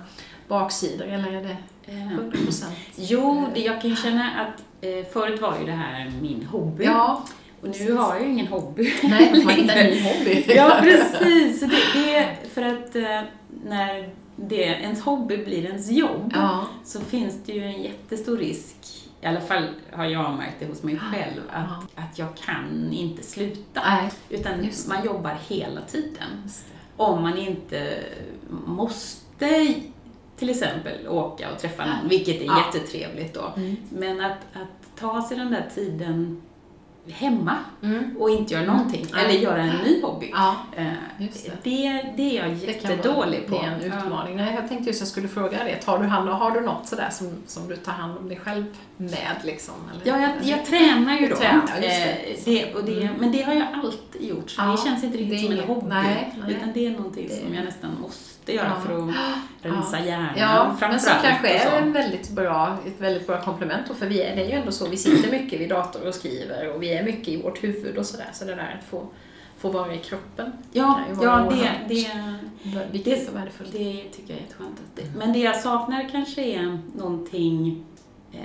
[0.47, 1.57] baksidor eller är det
[1.87, 2.65] Eh, 100%?
[2.95, 6.83] Jo, det jag kan känna att eh, förut var ju det här min hobby.
[6.83, 7.25] Ja,
[7.61, 8.93] och nu har jag ju ingen hobby.
[9.03, 10.45] nej, man hittar en ny hobby.
[10.55, 11.59] Ja, precis.
[11.59, 13.21] Så Det, det är för att eh,
[13.65, 19.04] när det, ens hobby blir ens jobb Ja, så finns det ju en jättestor risk,
[19.25, 23.23] i alla fall har jag märkt det hos mig själv, att, att jag kan inte
[23.23, 23.81] sluta.
[23.85, 24.11] nej.
[24.29, 26.29] Utan man jobbar hela tiden.
[26.97, 28.03] Om man inte
[28.65, 29.75] måste
[30.37, 32.63] till exempel åka och träffa någon, vilket är Ja.
[32.65, 33.53] jättetrevligt då.
[33.57, 33.75] Mm.
[33.89, 36.41] Men att, att ta sig den där tiden
[37.11, 38.17] hemma Mm.
[38.19, 39.25] och inte göra någonting, Nej.
[39.25, 40.29] eller göra en ny hobby.
[40.33, 40.85] Ja, Eh,
[41.17, 41.63] det.
[41.63, 43.55] det, det är jag jättedålig på.
[43.55, 44.35] det är en utmaning.
[44.37, 45.75] Nej, jag tänkte just jag skulle fråga det.
[45.75, 48.65] Tar du hand, har du något sådär som, som du tar hand om dig själv
[48.97, 49.73] med liksom?
[49.91, 50.11] Eller?
[50.19, 51.35] Ja, jag, jag tränar ju då.
[51.35, 52.11] Tränar, det.
[52.11, 55.17] Eh, det, och det, Men det har jag alltid gjort, så Ja, det känns inte
[55.17, 55.87] riktigt som en hobby.
[55.89, 56.53] nej, nej.
[56.55, 58.81] Utan det är någonting som jag nästan måste göra Ja.
[58.81, 59.15] för att
[59.61, 60.29] rensa hjärnan.
[60.37, 64.21] Ja, men som kanske är en väldigt bra, ett väldigt bra komplement då, för vi
[64.21, 66.93] är, det är ju ändå så, vi sitter mycket vid dator och skriver och vi
[66.93, 69.07] är mycket i vårt huvud och sådär, så det där att få,
[69.57, 71.49] få vara i kroppen Ja, vara ja
[71.87, 72.07] det, det,
[73.33, 73.71] värdefullt.
[73.71, 74.79] det tycker jag är jätteskönt.
[74.79, 77.85] Att det, men det jag saknar kanske är någonting,
[78.33, 78.39] eh,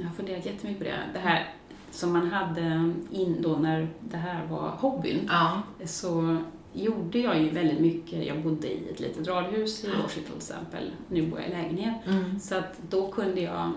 [0.00, 1.48] jag har funderat jättemycket på det, det här
[1.90, 5.28] som man hade in då när det här var hobbyn.
[5.32, 6.36] Ja, så
[6.76, 8.26] gjorde jag ju väldigt mycket.
[8.26, 10.90] Jag bodde i ett litet radhus i Washington till exempel.
[11.08, 11.94] Nu bor jag i lägenhet.
[12.06, 12.40] mm.
[12.40, 13.72] Så att då kunde jag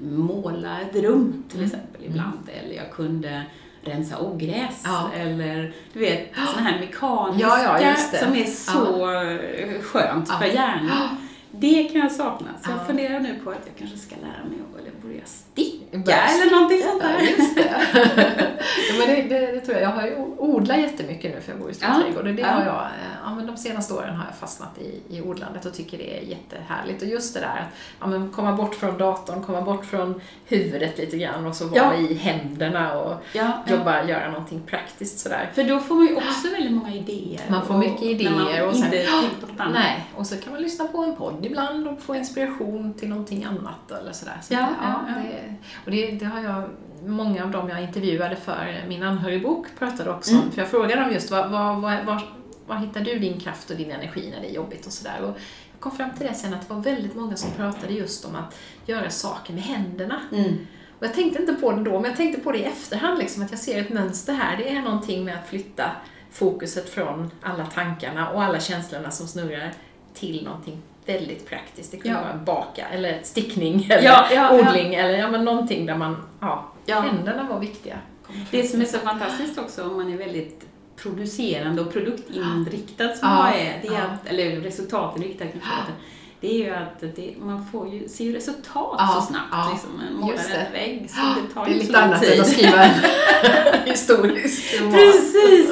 [0.00, 1.66] måla ett rum till Mm.
[1.70, 2.38] exempel ibland.
[2.62, 3.42] Eller jag kunde
[3.84, 4.82] rensa ogräs.
[4.84, 5.10] Ja.
[5.14, 11.08] Eller du vet, sådana här mekaniska Ja, ja, som är så skönt för hjärnan.
[11.54, 12.48] Det kan jag sakna.
[12.64, 12.76] Så Ja.
[12.76, 14.58] jag funderar nu på att jag kanske ska lära mig
[14.96, 17.20] att börja sticka Börja eller någonting sånt Ja, där.
[17.20, 17.74] just det.
[18.90, 19.82] ja, men det, det, det tror jag.
[19.82, 22.46] Jag har ju odlat jättemycket nu för jag bor i stor Ja, det ja.
[22.46, 25.74] har jag, eh, ja, men de senaste åren har jag fastnat i, i odlandet och
[25.74, 27.02] tycker det är jättehärligt.
[27.02, 30.98] Och just det där att ja, men komma bort från datorn, komma bort från huvudet
[30.98, 31.94] lite grann och så vara Ja.
[31.94, 33.72] i händerna och Ja, ja.
[33.76, 35.50] jobba, göra någonting praktiskt sådär.
[35.54, 37.40] För då får man ju också väldigt många idéer.
[37.50, 39.06] Man får mycket idéer och sen- inte
[39.40, 39.74] på något annat.
[39.74, 43.44] Nej, och så kan man lyssna på en podd ibland och få inspiration till någonting
[43.44, 44.36] annat eller sådär.
[44.42, 45.14] Så Ja, ja, ja.
[45.22, 45.54] Det,
[45.84, 46.68] och det, det har jag,
[47.06, 50.50] många av dem jag intervjuade för min anhörigbok pratade också om, Mm.
[50.52, 52.22] för jag frågade dem just vad, vad, vad, var,
[52.66, 55.20] var hittar du din kraft och din energi när det är jobbigt och sådär.
[55.22, 55.28] Och
[55.72, 58.34] jag kom fram till det sen att det var väldigt många som pratade just om
[58.36, 60.20] att göra saker med händerna.
[60.32, 60.66] Mm.
[60.98, 63.42] Och jag tänkte inte på det då, men jag tänkte på det i efterhand, liksom,
[63.42, 64.56] att jag ser ett mönster här.
[64.56, 65.90] Det är någonting med att flytta
[66.30, 69.72] fokuset från alla tankarna och alla känslorna som snurrar
[70.14, 71.90] till någonting väldigt praktiskt.
[71.90, 72.20] Det kan Ja.
[72.20, 76.72] vara baka, eller stickning, eller Ja, ja, odling, eller ja, men någonting där man, ja,
[76.86, 77.00] Ja.
[77.00, 77.98] händerna var viktiga.
[78.50, 83.50] Det som är så fantastiskt också om man är väldigt producerande och produktinriktad som Ja,
[83.50, 85.70] jag är, det är att, eller resultatinriktad kanske
[86.42, 89.46] det är ju att det, man får ju, ser ju resultat Ja, så snabbt.
[89.52, 89.90] ja, Liksom.
[89.96, 92.32] Man målar en vägg så det tar Det är ju lite annat tid.
[92.32, 92.92] än att skriva en
[93.86, 94.92] historisk roman.
[94.92, 95.70] Precis!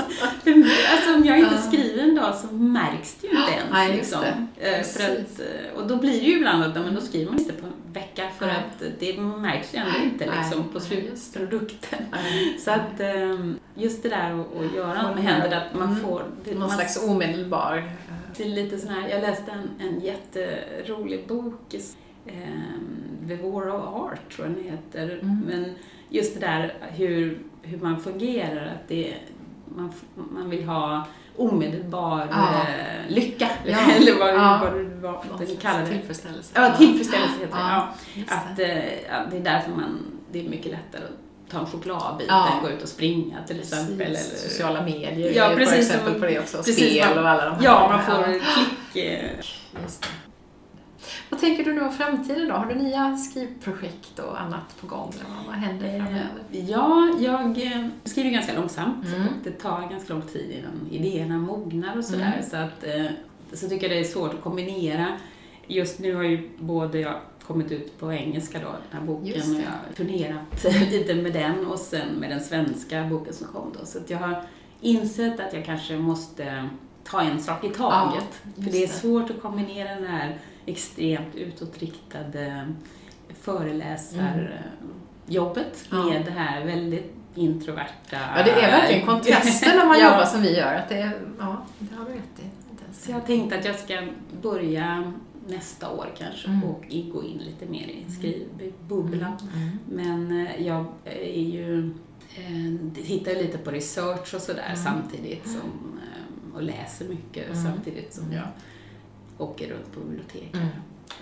[0.92, 1.60] Alltså om jag inte Ja.
[1.60, 3.70] skriver en dag så märks det ju inte ens.
[3.72, 4.20] Nej, liksom.
[4.60, 7.40] Eh, För att, eh, och då blir det ju ibland att men då skriver man
[7.40, 8.56] inte på en vecka för Nej.
[8.56, 11.98] att det märks ju ändå inte liksom, på slutprodukten.
[12.64, 16.22] Så att ehm, just det där att göra något med händerna, att man mm, får...
[16.44, 17.90] Det, Någon man, slags omedelbar...
[18.41, 21.74] eh, är lite sån här, jag läste en, en jätterolig bok,
[22.26, 25.39] um, The War of Art tror jag den heter, Mm.
[25.47, 25.64] men
[26.09, 29.14] just det där hur, hur man fungerar, att det,
[29.76, 31.07] man, man vill ha
[31.37, 32.49] omedelbar Ja.
[32.61, 33.78] eh, lycka, Ja.
[33.97, 34.61] eller vad, Ja.
[34.64, 35.87] vad, du- vad någon du kallar det.
[35.87, 36.53] Tillfredsställelse.
[36.55, 37.61] Ja, tillfredsställelse heter det.
[37.61, 37.95] Ja,
[38.28, 39.99] Att, eh, det är därför man,
[40.33, 42.59] det är mycket lättare att ta en chokladbit Ja.
[42.62, 44.01] gå ut och springa till exempel.
[44.01, 46.57] Eller, Sociala medier Ja, är ett precis, exempel som- på det också.
[46.57, 48.24] precis, Spel och alla de här Ja, man får
[48.92, 49.05] klick.
[49.07, 49.30] eh,
[49.82, 50.09] Just det.
[51.30, 52.55] Vad tänker du nu om framtiden då?
[52.55, 55.12] Har du nya skrivprojekt och annat på gång?
[55.14, 56.26] Eller vad- händer framöver?
[56.51, 59.07] Ja, jag eh, skriver ganska långsamt.
[59.07, 59.26] Mm.
[59.44, 62.32] Det tar ganska lång tid innan idéerna mognar och sådär.
[62.38, 62.51] Mm.
[62.51, 63.07] Så, att, eh,
[63.53, 65.07] så tycker jag det är svårt att kombinera.
[65.66, 67.14] Just nu har ju både jag
[67.53, 69.61] kommit ut på engelska då, den här boken, Just och det.
[69.62, 73.86] jag har turnerat lite med den och sen med den svenska boken som kom då.
[73.86, 74.42] Så att jag har
[74.80, 76.68] insett att jag kanske måste
[77.05, 78.42] ta en sak i taget.
[78.57, 82.68] Ja, För det är svårt att kombinera den här extremt utåtriktade
[83.40, 86.05] föreläsarjobbet Ja.
[86.05, 88.16] med det här väldigt introverta...
[88.36, 90.11] Ja, det är verkligen kontraster när man Ja.
[90.11, 90.74] jobbar som vi gör.
[90.74, 92.42] Att det är, ja, det har du rätt i.
[92.92, 94.03] Så jag har tänkt att jag ska
[94.42, 95.12] börja
[95.51, 96.64] nästa år kanske Mm.
[96.64, 99.32] och gå in lite mer i skrivbubblan.
[99.55, 99.78] Mm.
[99.88, 101.90] Men eh, jag är ju,
[102.36, 104.76] eh, tittar lite på research och sådär Mm.
[104.76, 107.62] samtidigt som, eh, och läser mycket Mm.
[107.64, 108.36] samtidigt som Mm.
[108.36, 108.46] jag
[109.38, 110.51] åker runt på bibliotek.
[110.55, 110.66] Mm.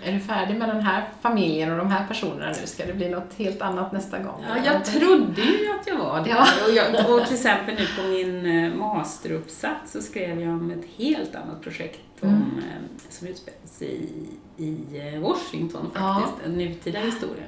[0.03, 2.67] Är du färdig med den här familjen och de här personerna nu?
[2.67, 4.43] Ska det bli något helt annat nästa gång?
[4.47, 6.29] Ja, jag trodde ju att jag var det.
[6.29, 6.45] Ja.
[6.67, 11.35] Och, jag, och till exempel nu på min masteruppsats så skrev jag om ett helt
[11.35, 12.57] annat projekt om, Mm.
[12.59, 14.09] eh, som utspelar sig
[14.57, 16.15] i, i eh, Washington Ja.
[16.21, 17.43] faktiskt, en nutida historia.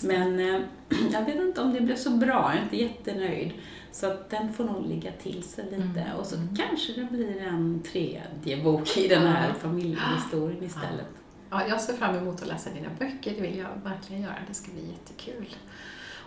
[0.00, 0.06] Det.
[0.06, 0.60] Men eh,
[1.12, 3.52] jag vet inte om det blev så bra, jag är inte jättenöjd.
[3.92, 6.00] Så att den får nog ligga till sig lite.
[6.00, 6.16] Mm.
[6.18, 6.56] Och så Mm.
[6.56, 9.54] kanske det blir en tredje bok i den här Ja.
[9.54, 11.06] familjehistorien istället.
[11.50, 14.34] Ja, jag ser fram emot att läsa dina böcker, det vill jag verkligen göra.
[14.48, 15.46] Det ska bli jättekul.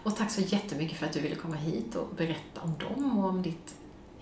[0.04, 3.30] Och tack så jättemycket för att du ville komma hit och berätta om dem och
[3.30, 3.76] om ditt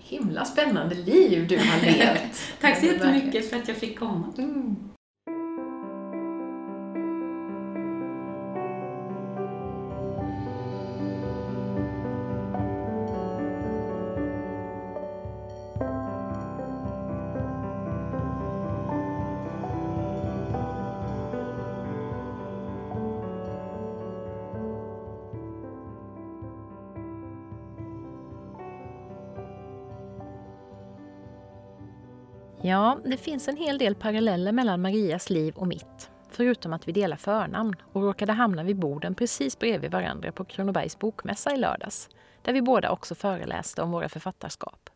[0.08, 2.40] himla spännande liv du har levt.
[2.60, 4.34] tack så jättemycket för att jag fick komma.
[4.38, 4.76] Mm.
[32.68, 36.10] Ja, det finns en hel del paralleller mellan Marias liv och mitt.
[36.30, 40.98] Förutom att vi delar förnamn och råkade hamna vid borden precis bredvid varandra på Kronobergs
[40.98, 42.08] bokmässa i lördags.
[42.42, 44.90] Där vi båda också föreläste om våra författarskap.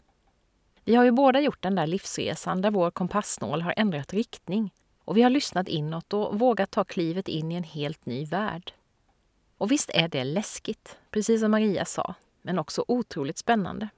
[0.84, 4.72] Vi har ju båda gjort den där livsresan där vår kompassnål har ändrat riktning.
[5.04, 8.72] Och vi har lyssnat inåt och vågat ta klivet in i en helt ny värld.
[9.58, 13.88] Och visst är det läskigt, precis som Maria sa, men också otroligt spännande.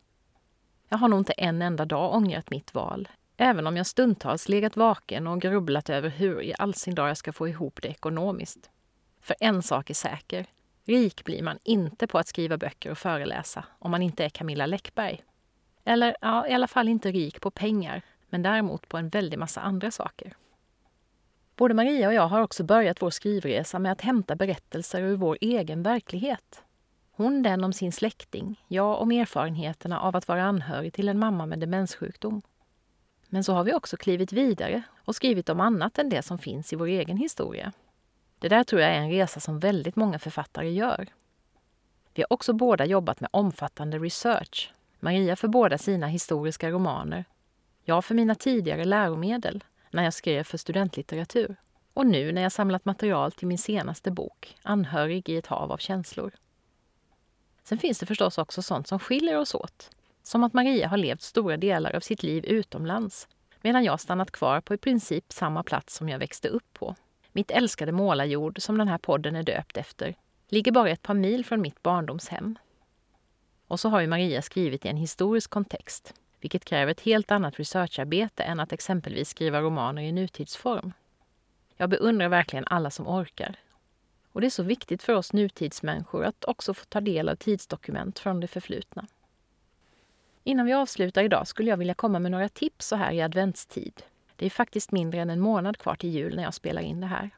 [0.88, 4.76] Jag har nog inte en enda dag ångrat mitt val, Även om jag stundtals legat
[4.76, 8.70] vaken och grubblat över hur i all sin dag jag ska få ihop det ekonomiskt.
[9.20, 10.46] För en sak är säker.
[10.84, 14.66] Rik blir man inte på att skriva böcker och föreläsa om man inte är Camilla
[14.66, 15.24] Läckberg.
[15.84, 19.60] Eller ja, i alla fall inte rik på pengar, men däremot på en väldig massa
[19.60, 20.36] andra saker.
[21.56, 25.38] Både Maria och jag har också börjat vår skrivresa med att hämta berättelser ur vår
[25.40, 26.62] egen verklighet.
[27.10, 31.46] Hon den om sin släkting, jag om erfarenheterna av att vara anhörig till en mamma
[31.46, 32.42] med demenssjukdom.
[33.34, 36.72] Men så har vi också klivit vidare och skrivit om annat än det som finns
[36.72, 37.72] i vår egen historia.
[38.38, 41.08] Det där tror jag är en resa som väldigt många författare gör.
[42.12, 44.72] Vi har också båda jobbat med omfattande research.
[45.00, 47.24] Maria för båda sina historiska romaner.
[47.84, 51.56] Jag för mina tidigare läromedel, när jag skrev för studentlitteratur.
[51.94, 55.78] Och nu när jag samlat material till min senaste bok, Anhörig i ett hav av
[55.78, 56.32] känslor.
[57.64, 59.90] Sen finns det förstås också sånt som skiljer oss åt.
[60.26, 63.28] Som att Maria har levt stora delar av sitt liv utomlands
[63.62, 66.94] medan jag stannat kvar på i princip samma plats som jag växte upp på.
[67.32, 70.14] Mitt älskade målarjord, som den här podden är döpt efter,
[70.48, 72.58] ligger bara ett par mil från mitt barndomshem.
[73.66, 77.58] Och så har ju Maria skrivit i en historisk kontext, vilket kräver ett helt annat
[77.58, 80.92] researcharbete än att exempelvis skriva romaner i nutidsform.
[81.76, 83.56] Jag beundrar verkligen alla som orkar.
[84.32, 88.18] Och det är så viktigt för oss nutidsmänniskor att också få ta del av tidsdokument
[88.18, 89.06] från det förflutna.
[90.46, 94.02] Innan vi avslutar idag skulle jag vilja komma med några tips så här i adventstid.
[94.36, 97.06] Det är faktiskt mindre än en månad kvar till jul när jag spelar in det
[97.06, 97.30] här.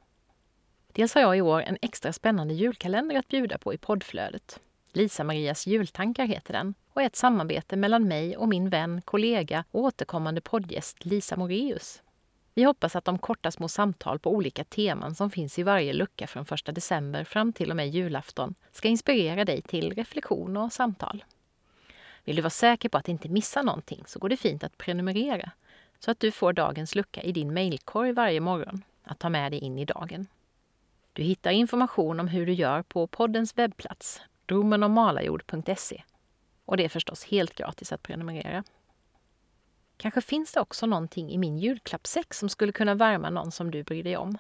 [0.93, 4.61] Dels har jag i år en extra spännande julkalender att bjuda på i poddflödet.
[4.93, 9.81] Lisa-Marias jultankar heter den och är ett samarbete mellan mig och min vän, kollega och
[9.81, 12.03] återkommande poddgäst Lisa Moreus.
[12.55, 16.27] Vi hoppas att de korta små samtal på olika teman som finns i varje lucka
[16.27, 21.25] från 1 december fram till och med julafton ska inspirera dig till reflektion och samtal.
[22.27, 25.51] Vill du vara säker på att inte missa någonting så går det fint att prenumerera
[25.99, 29.61] så att du får dagens lucka i din mejlkorg varje morgon att ta med dig
[29.61, 30.27] in i dagen.
[31.13, 36.03] Du hittar information om hur du gör på poddens webbplats dromenomalajord.se
[36.65, 38.65] och det är förstås helt gratis att prenumerera.
[39.97, 43.83] Kanske finns det också någonting i min julklappssäck som skulle kunna värma någon som du
[43.83, 44.39] bryr dig om.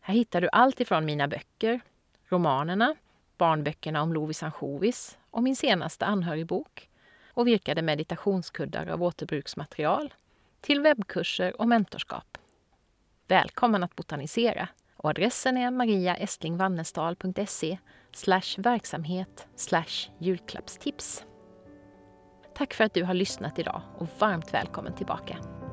[0.00, 1.80] Här hittar du allt ifrån mina böcker,
[2.28, 2.94] romanerna,
[3.36, 6.88] barnböckerna om Lovis ansjovis och min senaste anhörigbok
[7.34, 10.14] och virkade meditationskuddar av återbruksmaterial
[10.60, 12.38] till webbkurser och mentorskap.
[13.28, 17.78] Välkommen att botanisera och adressen är mariaestlingvannestal.se
[18.58, 19.48] verksamhet
[20.18, 21.24] julklappstips.
[22.54, 25.63] Tack för att du har lyssnat idag och varmt välkommen tillbaka.